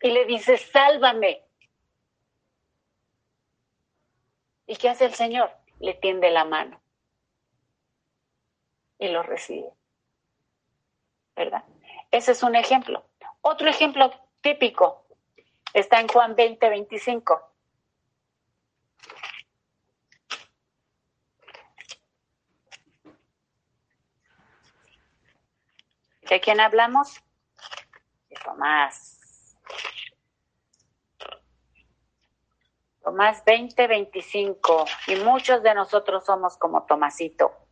[0.00, 1.44] Y le dice, sálvame.
[4.66, 5.50] ¿Y qué hace el Señor?
[5.80, 6.80] Le tiende la mano
[8.98, 9.77] y lo recibe.
[11.38, 11.62] ¿Verdad?
[12.10, 13.04] Ese es un ejemplo.
[13.42, 14.10] Otro ejemplo
[14.40, 15.06] típico
[15.72, 17.52] está en Juan 20, 25.
[26.28, 27.22] ¿De quién hablamos?
[28.28, 29.56] De Tomás.
[33.04, 34.86] Tomás 20, 25.
[35.06, 37.67] Y muchos de nosotros somos como Tomasito.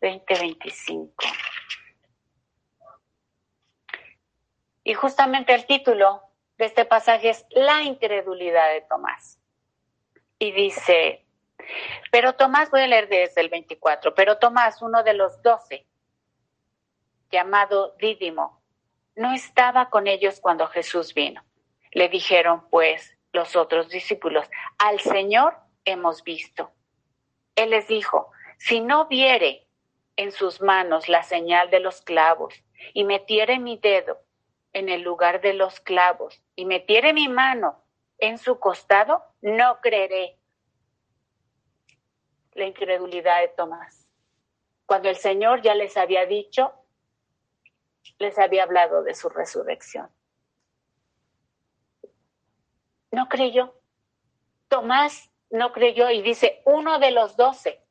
[0.00, 1.26] Veinte veinticinco.
[4.84, 6.22] Y justamente el título
[6.56, 9.38] de este pasaje es La incredulidad de Tomás.
[10.38, 11.26] Y dice,
[12.10, 15.86] pero Tomás, voy a leer desde el 24, pero Tomás, uno de los doce,
[17.30, 18.62] llamado Dídimo,
[19.14, 21.44] no estaba con ellos cuando Jesús vino.
[21.92, 26.72] Le dijeron, pues, los otros discípulos, al Señor hemos visto.
[27.54, 29.67] Él les dijo, si no viere
[30.18, 32.52] en sus manos la señal de los clavos
[32.92, 34.20] y metiere mi dedo
[34.72, 37.84] en el lugar de los clavos y metiere mi mano
[38.18, 40.36] en su costado, no creeré
[42.52, 44.06] la incredulidad de Tomás.
[44.86, 46.72] cuando el Señor ya les había dicho,
[48.18, 50.10] les había hablado de su resurrección.
[53.12, 53.78] No creyó.
[54.68, 57.84] Tomás no creyó y dice, uno de los doce.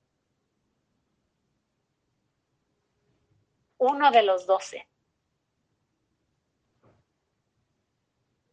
[3.78, 4.88] Uno de los doce.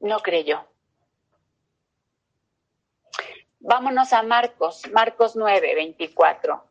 [0.00, 0.68] No creyó.
[3.60, 6.70] Vámonos a Marcos, Marcos 9, 24.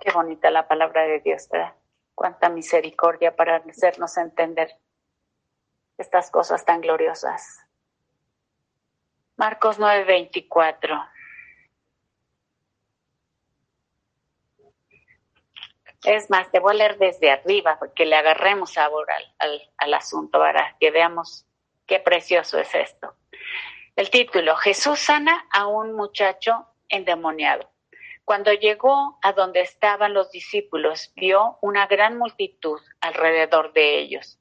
[0.00, 1.74] Qué bonita la palabra de Dios, ¿verdad?
[2.14, 4.70] Cuánta misericordia para hacernos entender
[5.98, 7.65] estas cosas tan gloriosas.
[9.36, 11.08] Marcos 9, 24.
[16.04, 19.06] Es más, te voy a leer desde arriba porque le agarremos sabor
[19.38, 21.46] al, al, asunto para que veamos
[21.86, 23.14] qué precioso es esto.
[23.94, 27.70] El título, Jesús sana a un muchacho endemoniado.
[28.24, 34.38] Cuando llegó a donde estaban los discípulos, vio una gran multitud alrededor de ellos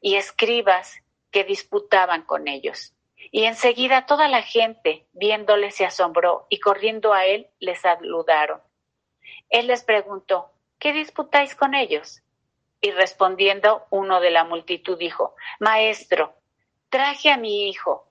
[0.00, 2.95] y escribas que disputaban con ellos.
[3.36, 8.62] Y enseguida toda la gente, viéndole, se asombró y corriendo a él, le saludaron.
[9.50, 12.22] Él les preguntó, ¿qué disputáis con ellos?
[12.80, 16.34] Y respondiendo uno de la multitud dijo, Maestro,
[16.88, 18.08] traje a mi hijo,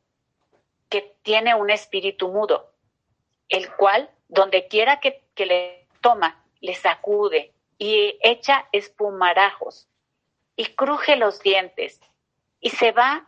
[0.89, 2.71] que tiene un espíritu mudo,
[3.49, 9.88] el cual, donde quiera que, le toma, le sacude y echa espumarajos
[10.55, 11.99] y cruje los dientes
[12.59, 13.28] y se va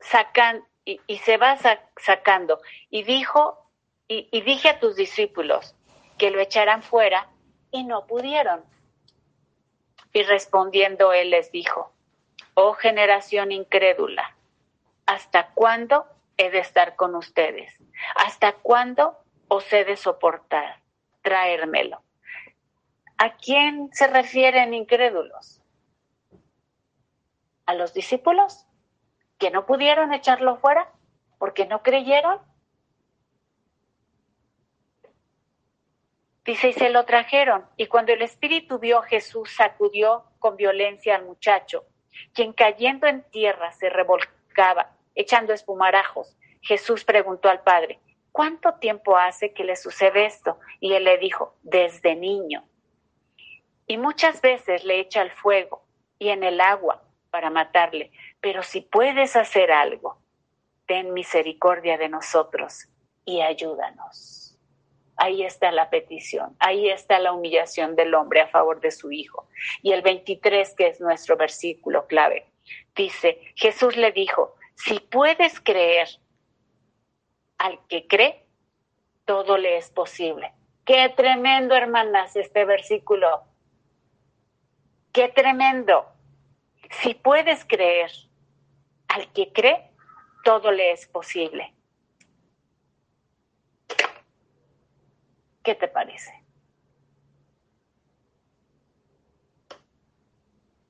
[0.00, 1.56] sacando y, se va
[1.96, 2.60] sacando.
[2.90, 3.70] Y dijo,
[4.08, 5.76] y dije a tus discípulos
[6.18, 7.28] que lo echarán fuera
[7.70, 8.64] y no pudieron.
[10.12, 11.92] Y respondiendo él les dijo,
[12.54, 14.36] oh generación incrédula,
[15.06, 17.72] ¿hasta cuándo he de estar con ustedes?
[18.16, 19.16] ¿Hasta cuándo
[19.48, 20.80] os he de soportar?
[21.22, 22.02] Traérmelo.
[23.18, 25.60] ¿A quién se refieren incrédulos?
[27.66, 28.66] ¿A los discípulos
[29.40, 30.92] que no pudieron echarlo fuera
[31.38, 32.38] porque no creyeron?
[36.44, 37.64] Dice, y se lo trajeron.
[37.76, 41.84] Y cuando el espíritu vio a Jesús, sacudió con violencia al muchacho,
[42.34, 46.36] quien cayendo en tierra se revolcaba, echando espumarajos.
[46.60, 47.98] Jesús preguntó al padre,
[48.32, 50.58] ¿cuánto tiempo hace que le sucede esto?
[50.80, 52.64] Y él le dijo, desde niño.
[53.86, 55.82] Y muchas veces le echa al fuego
[56.18, 58.10] y en el agua para matarle.
[58.40, 60.18] Pero si puedes hacer algo,
[60.86, 62.88] ten misericordia de nosotros
[63.24, 64.58] y ayúdanos.
[65.16, 69.48] Ahí está la petición, ahí está la humillación del hombre a favor de su hijo.
[69.82, 72.46] Y el 23, que es nuestro versículo clave,
[72.96, 76.08] dice, Jesús le dijo, si puedes creer
[77.58, 78.46] al que cree,
[79.26, 80.52] todo le es posible.
[80.86, 83.44] Qué tremendo, hermanas, este versículo.
[85.12, 86.06] Qué tremendo.
[87.02, 88.10] Si puedes creer
[89.10, 89.90] al que cree,
[90.44, 91.74] todo le es posible.
[95.64, 96.32] ¿Qué te parece?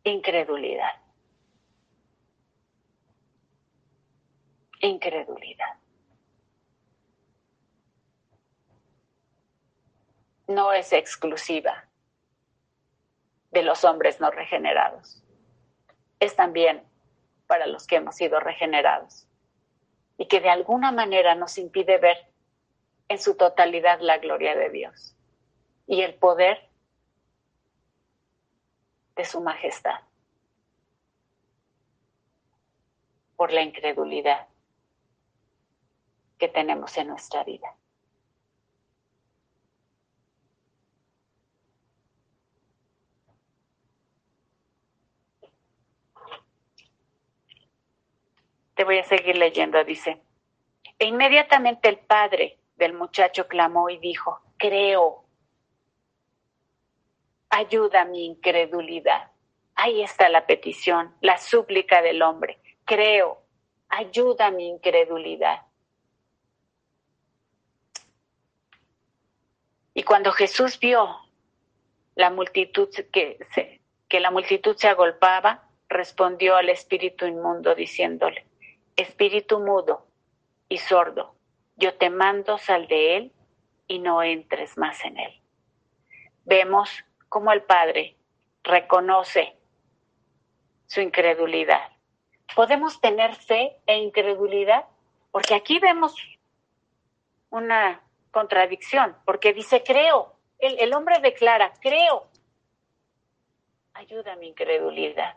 [0.04, 1.00] Incredulidad.
[4.80, 5.78] Incredulidad.
[10.46, 11.88] No es exclusiva
[13.50, 15.22] de los hombres no regenerados.
[16.18, 16.89] Es también
[17.50, 19.26] para los que hemos sido regenerados
[20.16, 22.16] y que de alguna manera nos impide ver
[23.08, 25.16] en su totalidad la gloria de Dios
[25.88, 26.70] y el poder
[29.16, 29.98] de su majestad
[33.34, 34.46] por la incredulidad
[36.38, 37.74] que tenemos en nuestra vida.
[48.80, 50.22] Te voy a seguir leyendo, dice.
[50.98, 55.26] E inmediatamente el Padre del muchacho clamó y dijo, creo,
[57.50, 59.32] ayuda mi incredulidad.
[59.74, 62.58] Ahí está la petición, la súplica del hombre.
[62.86, 63.42] Creo,
[63.90, 65.60] ayuda mi incredulidad.
[69.92, 71.18] Y cuando Jesús vio
[72.14, 73.46] la multitud que,
[74.08, 78.46] que la multitud se agolpaba, respondió al espíritu inmundo diciéndole,
[78.96, 80.06] espíritu mudo
[80.68, 81.34] y sordo,
[81.76, 83.32] yo te mando, sal de él
[83.88, 85.40] y no entres más en él.
[86.44, 86.90] Vemos
[87.28, 88.16] cómo el Padre
[88.62, 89.56] reconoce
[90.86, 91.90] su incredulidad,
[92.54, 94.84] podemos tener fe e incredulidad,
[95.30, 96.14] porque aquí vemos
[97.50, 102.28] una contradicción, porque dice creo, el, hombre declara creo,
[103.94, 105.36] ayuda a mi incredulidad.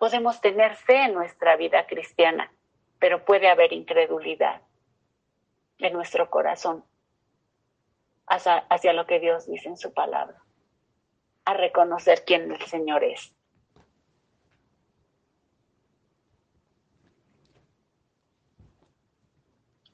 [0.00, 2.50] Podemos tener fe en nuestra vida cristiana,
[2.98, 4.62] pero puede haber incredulidad
[5.76, 6.86] en nuestro corazón
[8.26, 10.42] hacia, hacia lo que Dios dice en su palabra,
[11.44, 13.34] a reconocer quién el Señor es.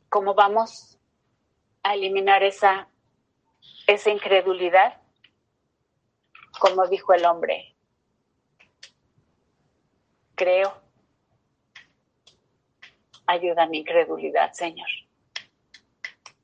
[0.09, 1.01] ¿Cómo vamos
[1.83, 2.89] a eliminar esa,
[3.89, 5.03] esa incredulidad?
[6.61, 7.76] Como dijo el hombre,
[10.37, 10.73] creo.
[13.27, 14.89] Ayuda a mi incredulidad, Señor.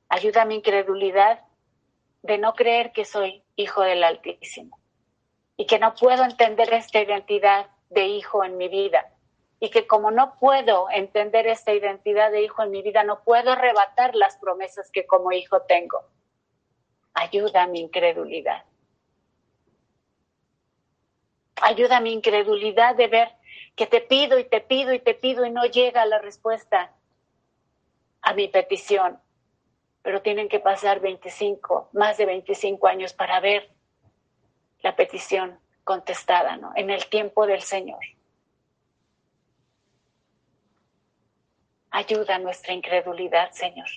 [0.09, 1.45] Ayuda a mi incredulidad
[2.23, 4.79] de no creer que soy hijo del Altísimo
[5.57, 9.13] y que no puedo entender esta identidad de hijo en mi vida
[9.61, 13.53] y que como no puedo entender esta identidad de hijo en mi vida, no puedo
[13.53, 16.03] arrebatar las promesas que como hijo tengo.
[17.15, 18.65] Ayuda a mi incredulidad.
[21.61, 23.29] Ayuda a mi incredulidad de ver
[23.77, 26.93] que te pido y te pido y te pido y no llega la respuesta
[28.21, 29.21] a mi petición.
[30.03, 33.71] Pero tienen que pasar 25, más de 25 años para ver
[34.83, 36.73] la petición contestada, ¿no?
[36.77, 38.01] En el tiempo del Señor.
[41.91, 43.89] Ayuda a nuestra incredulidad, Señor.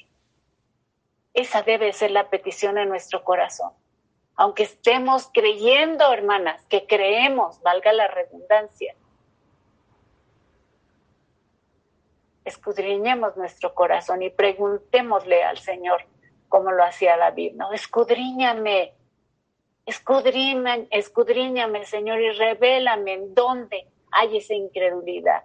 [1.34, 3.72] Esa debe ser la petición en nuestro corazón.
[4.36, 8.96] Aunque estemos creyendo, hermanas, que creemos, valga la redundancia,
[12.46, 16.06] escudriñemos nuestro corazón y preguntémosle al Señor
[16.48, 17.74] como lo hacía David, ¿no?
[17.74, 18.94] Escudriñame,
[19.86, 25.44] escudriñame, escudriñame, Señor, y revélame en dónde hay esa incredulidad.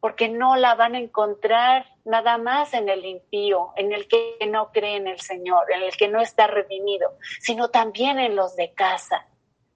[0.00, 4.70] Porque no la van a encontrar nada más en el impío, en el que no
[4.70, 8.72] cree en el Señor, en el que no está redimido, sino también en los de
[8.72, 9.26] casa,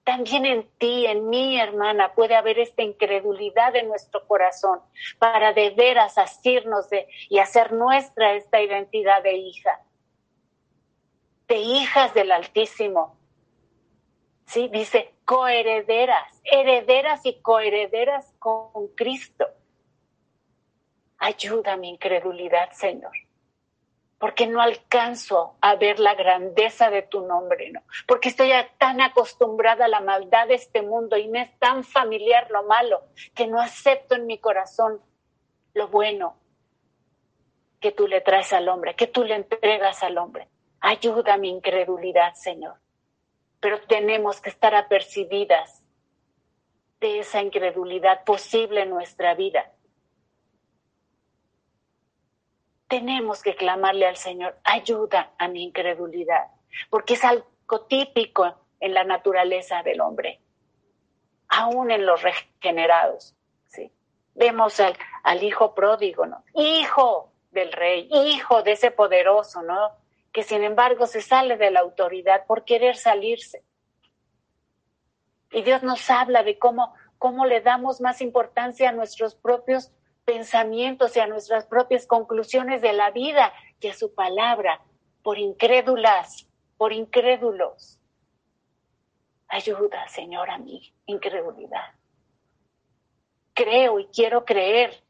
[0.03, 4.79] también en ti, en mi hermana, puede haber esta incredulidad en nuestro corazón
[5.17, 9.81] para de veras asirnos de, y hacer nuestra esta identidad de hija,
[11.47, 13.17] de hijas del Altísimo.
[14.45, 19.47] Sí, dice coherederas, herederas y coherederas con Cristo.
[21.17, 23.13] Ayuda mi incredulidad, Señor
[24.23, 27.81] porque no alcanzo a ver la grandeza de tu nombre, ¿no?
[28.07, 32.49] Porque estoy tan acostumbrada a la maldad de este mundo y me es tan familiar
[32.49, 33.03] lo malo
[33.35, 35.01] que no acepto en mi corazón
[35.73, 36.37] lo bueno
[37.81, 40.47] que tú le traes al hombre, que tú le entregas al hombre.
[40.79, 42.75] Ayuda mi incredulidad, Señor.
[43.59, 45.83] Pero tenemos que estar apercibidas
[47.01, 49.69] de esa incredulidad posible en nuestra vida
[52.93, 56.51] tenemos que clamarle al Señor, ayuda a mi incredulidad,
[56.91, 57.47] porque es algo
[57.89, 60.39] típico en la naturaleza del hombre,
[61.47, 63.35] aún en los regenerados.
[63.65, 63.91] ¿sí?
[64.35, 66.43] Vemos al, hijo pródigo, ¿no?
[66.53, 69.93] Hijo del rey, hijo de ese poderoso, ¿no?
[70.31, 73.63] Que sin embargo se sale de la autoridad por querer salirse.
[75.51, 79.91] Y Dios nos habla de cómo, cómo le damos más importancia a nuestros propios
[80.25, 84.81] pensamientos y a nuestras propias conclusiones de la vida y a su palabra,
[85.21, 86.47] por incrédulas,
[86.77, 87.99] por incrédulos.
[89.47, 91.93] Ayuda, Señor, a mi incredulidad.
[93.53, 95.03] Creo y quiero creer.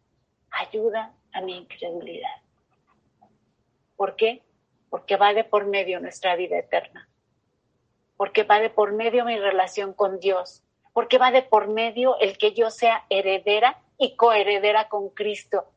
[0.51, 2.41] Ayuda a mi incredulidad.
[3.95, 4.43] ¿Por qué?
[4.89, 7.07] Porque va de por medio nuestra vida eterna.
[8.17, 10.61] Porque va de por medio mi relación con Dios.
[10.91, 15.73] Porque va de por medio el que yo sea heredera y coheredera con Cristo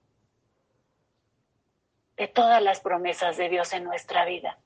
[2.16, 4.58] de todas las promesas de Dios en nuestra vida.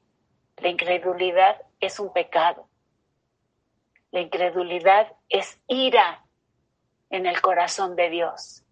[0.59, 2.69] La incredulidad es un pecado.
[4.13, 6.25] La incredulidad es ira
[7.11, 8.65] en el corazón de Dios.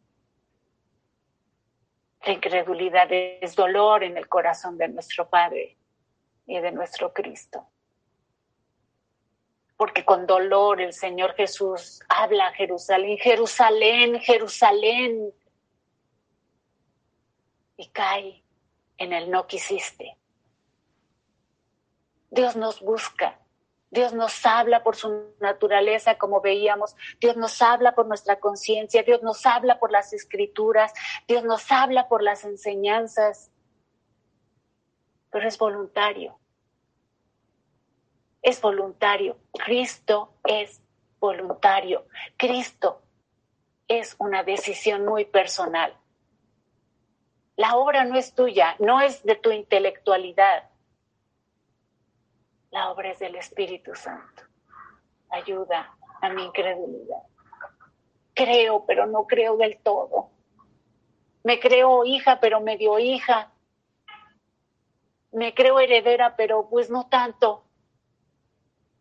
[2.25, 5.79] La incredulidad es dolor en el corazón de nuestro Padre
[6.47, 7.69] y de nuestro Cristo
[9.79, 15.33] porque con dolor el Señor Jesús habla a Jerusalén, Jerusalén, Jerusalén,
[17.77, 18.43] y cae
[18.97, 20.19] en el no quisiste.
[22.29, 23.39] Dios nos busca,
[23.89, 29.23] Dios nos habla por su naturaleza, como veíamos, Dios nos habla por nuestra conciencia, Dios
[29.23, 30.93] nos habla por las escrituras,
[31.29, 33.53] Dios nos habla por las enseñanzas,
[35.31, 36.37] pero es voluntario
[38.43, 39.37] es voluntario.
[39.53, 40.81] Cristo es
[41.21, 42.07] voluntario.
[42.37, 43.03] Cristo
[43.89, 45.97] es una decisión muy personal.
[47.57, 50.71] La obra no es tuya, no es de tu intelectualidad.
[52.71, 54.45] La obra es del Espíritu Santo.
[55.31, 57.23] Ayuda a mi incredulidad.
[58.35, 60.31] Creo, pero no creo del todo.
[61.43, 63.51] Me creo hija, pero medio hija.
[65.33, 67.65] Me creo heredera, pero pues no tanto.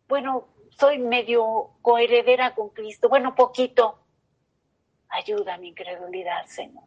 [0.08, 3.08] Bueno, soy medio coheredera con Cristo.
[3.08, 3.98] Bueno, poquito.
[5.10, 6.84] Ayuda a mi incredulidad, Señor.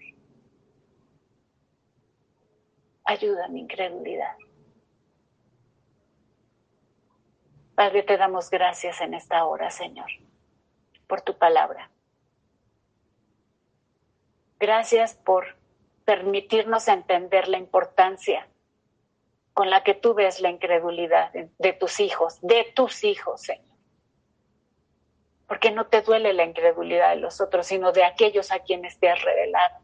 [3.04, 4.36] Ayuda a mi incredulidad.
[7.76, 10.10] Padre, te damos gracias en esta hora, Señor,
[11.08, 11.90] por tu palabra.
[14.60, 15.58] Gracias por
[16.06, 18.48] permitirnos entender la importancia
[19.54, 23.66] con la que tú ves la incredulidad de tus hijos, de tus hijos, Señor.
[25.48, 29.10] Porque no te duele la incredulidad de los otros, sino de aquellos a quienes te
[29.10, 29.80] has revelado.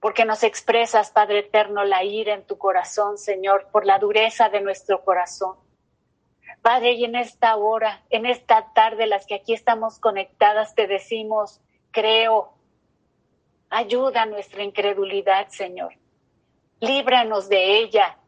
[0.00, 4.60] Porque nos expresas, Padre Eterno, la ira en tu corazón, Señor, por la dureza de
[4.60, 5.56] nuestro corazón.
[6.62, 11.60] Padre, y en esta hora, en esta tarde, las que aquí estamos conectadas, te decimos,
[11.90, 12.54] creo,
[13.70, 15.94] ayuda a nuestra incredulidad, Señor
[16.80, 18.18] líbranos de ella.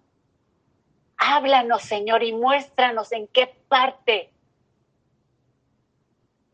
[1.16, 4.32] Háblanos, Señor, y muéstranos en qué parte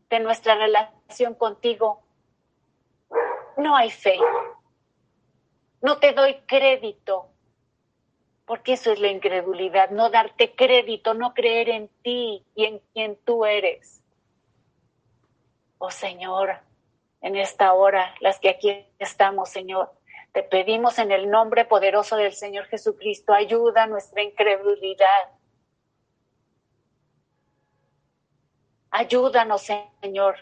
[0.09, 2.01] de nuestra relación contigo
[3.57, 4.17] no hay fe.
[5.81, 7.29] No te doy crédito,
[8.45, 13.17] porque eso es la incredulidad, no darte crédito, no creer en ti y en quien
[13.23, 14.01] tú eres.
[15.77, 16.59] Oh Señor,
[17.21, 19.91] en esta hora, las que aquí estamos, Señor,
[20.31, 25.31] te pedimos en el nombre poderoso del Señor Jesucristo, ayuda a nuestra incredulidad.
[28.91, 29.69] Ayúdanos,
[30.01, 30.35] Señor,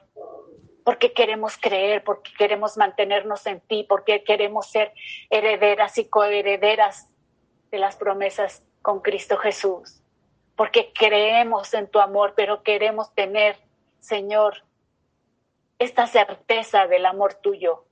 [0.84, 4.94] porque queremos creer, porque queremos mantenernos en ti, porque queremos ser
[5.30, 7.10] herederas y coherederas
[7.72, 10.04] de las promesas con Cristo Jesús,
[10.56, 13.58] porque creemos en tu amor, pero queremos tener,
[14.00, 14.64] Señor,
[15.80, 17.85] esta certeza del amor tuyo,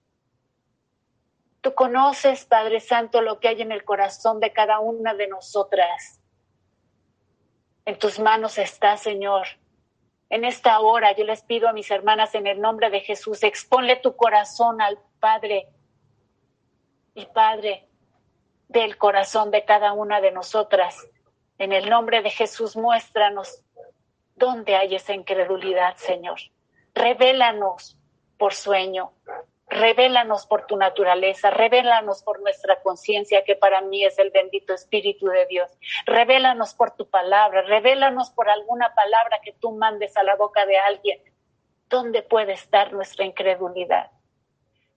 [1.64, 6.20] Tú conoces, Padre Santo, lo que hay en el corazón de cada una de nosotras.
[7.86, 9.48] En tus manos está, Señor.
[10.30, 13.96] En esta hora yo les pido a mis hermanas en el nombre de Jesús, exponle
[13.96, 15.70] tu corazón al Padre.
[17.16, 17.88] Y Padre,
[18.68, 21.08] del corazón de cada una de nosotras.
[21.60, 23.64] En el nombre de Jesús, muéstranos
[24.36, 26.42] dónde hay esa incredulidad, Señor.
[26.94, 27.98] Revélanos
[28.38, 29.14] por sueño,
[29.74, 35.26] Revélanos por tu naturaleza, revélanos por nuestra conciencia, que para mí es el bendito Espíritu
[35.26, 35.72] de Dios.
[36.06, 40.78] Revélanos por tu palabra, revélanos por alguna palabra que tú mandes a la boca de
[40.78, 41.20] alguien.
[41.90, 44.12] ¿Dónde puede estar nuestra incredulidad?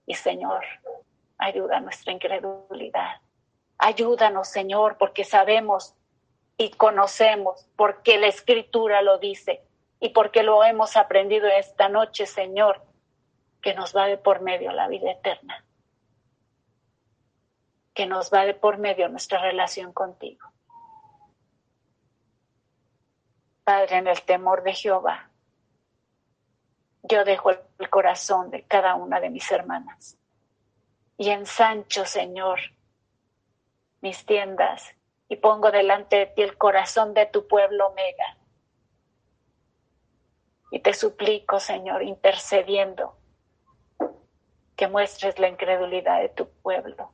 [0.05, 0.63] Y Señor,
[1.39, 3.23] ayuda a nuestra incredulidad.
[3.79, 5.95] Ayúdanos, Señor, porque sabemos
[6.59, 9.63] y conocemos, porque la Escritura lo dice
[10.01, 12.86] y porque lo hemos aprendido esta noche, Señor
[13.67, 15.65] que nos va de por medio la vida eterna,
[17.95, 20.53] que nos va de por medio nuestra relación contigo.
[23.65, 25.31] Padre, en el temor de Jehová,
[27.03, 30.17] yo dejo el corazón de cada una de mis hermanas
[31.17, 32.61] y ensancho, Señor,
[34.01, 34.95] mis tiendas
[35.27, 38.39] y pongo delante de ti el corazón de tu pueblo Omega.
[40.71, 43.26] Y te suplico, Señor, intercediendo
[44.77, 47.13] que muestres la incredulidad de tu pueblo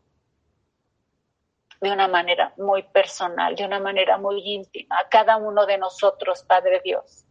[1.80, 6.44] de una manera muy personal, de una manera muy íntima, a cada uno de nosotros,
[6.44, 7.24] Padre Dios,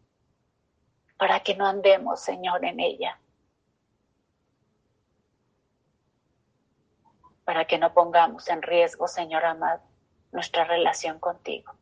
[1.18, 3.18] para que no andemos, Señor, en ella,
[7.46, 9.84] para que no pongamos en riesgo, Señor amado,
[10.34, 11.74] nuestra relación contigo,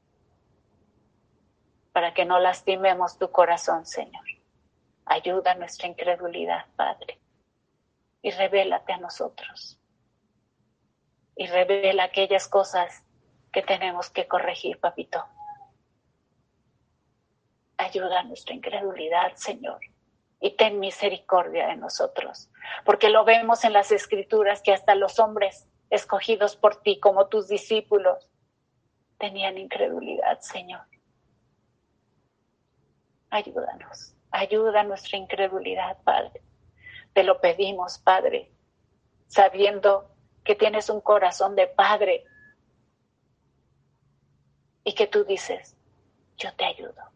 [1.91, 4.25] para que no lastimemos tu corazón, Señor.
[5.05, 7.19] Ayuda a nuestra incredulidad, Padre
[8.21, 9.79] y revélate a nosotros.
[11.35, 13.03] Y revela aquellas cosas
[13.51, 15.25] que tenemos que corregir, papito.
[17.77, 19.79] Ayuda a nuestra incredulidad, Señor,
[20.41, 22.49] y ten misericordia de nosotros,
[22.83, 27.47] porque lo vemos en las escrituras que hasta los hombres escogidos por ti como tus
[27.47, 28.29] discípulos
[29.17, 30.81] tenían incredulidad, Señor.
[33.29, 36.41] Ayúdanos, ayuda a nuestra incredulidad, Padre.
[37.13, 38.51] Te lo pedimos, Padre,
[39.27, 42.25] sabiendo que tienes un corazón de Padre
[44.83, 45.75] y que tú dices,
[46.37, 47.11] yo te ayudo.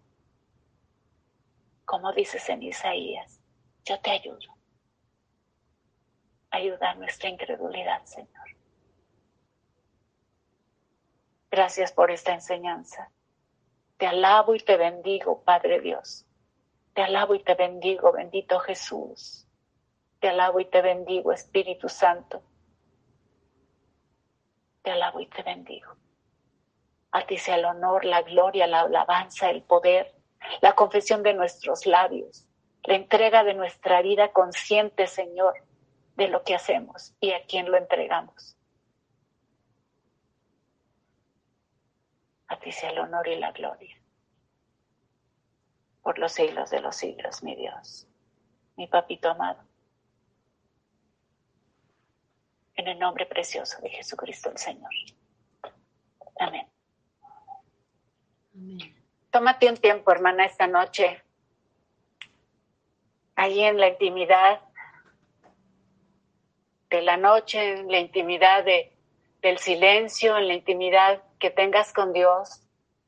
[1.85, 3.39] Como dices en Isaías,
[3.85, 4.55] Yo te ayudo.
[6.49, 8.47] Ayuda nuestra incredulidad, Señor.
[11.51, 13.11] Gracias por esta enseñanza.
[13.97, 16.25] Te alabo y te bendigo, Padre Dios.
[16.93, 19.47] Te alabo y te bendigo, bendito Jesús.
[20.23, 22.41] Te alabo y te bendigo, Espíritu Santo.
[24.81, 25.97] Te alabo y te bendigo.
[27.11, 30.15] A ti sea el honor, la gloria, la alabanza, el poder,
[30.61, 32.47] la confesión de nuestros labios,
[32.83, 35.55] la entrega de nuestra vida consciente, Señor,
[36.15, 38.55] de lo que hacemos y a quién lo entregamos.
[42.47, 44.01] A ti sea el honor y la gloria.
[46.01, 48.07] Por los siglos de los siglos, mi Dios,
[48.77, 49.72] mi papito amado.
[52.75, 54.89] En el nombre precioso de Jesucristo el Señor.
[56.39, 56.67] Amén.
[58.55, 58.95] Amén.
[59.31, 61.23] Tómate un tiempo, hermana, esta noche,
[63.35, 64.61] ahí en la intimidad
[66.89, 68.95] de la noche, en la intimidad de,
[69.41, 72.61] del silencio, en la intimidad que tengas con Dios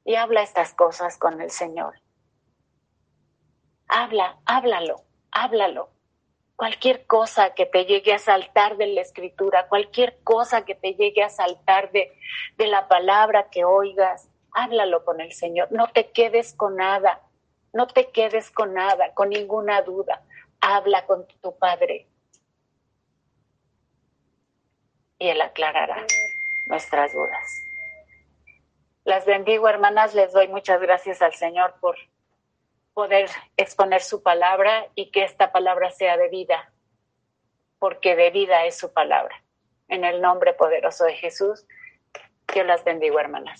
[0.04, 2.02] y habla estas cosas con el Señor.
[3.88, 5.95] Habla, háblalo, háblalo.
[6.56, 11.22] Cualquier cosa que te llegue a saltar de la escritura, cualquier cosa que te llegue
[11.22, 12.18] a saltar de,
[12.58, 15.72] de la palabra que oigas, háblalo con el Señor.
[15.72, 17.22] No te quedes con nada,
[17.74, 20.24] no te quedes con nada, con ninguna duda.
[20.62, 22.08] Habla con tu Padre.
[25.20, 26.06] Y Él aclarará
[26.68, 27.66] nuestras dudas.
[29.04, 30.16] Las bendigo, hermanas.
[30.16, 31.96] Les doy muchas gracias al Señor por
[32.96, 36.72] poder exponer su palabra y que esta palabra sea de vida,
[37.78, 39.44] porque de vida es su palabra.
[39.90, 41.68] En el nombre poderoso de Jesús,
[42.48, 43.60] que las bendigo, hermanas.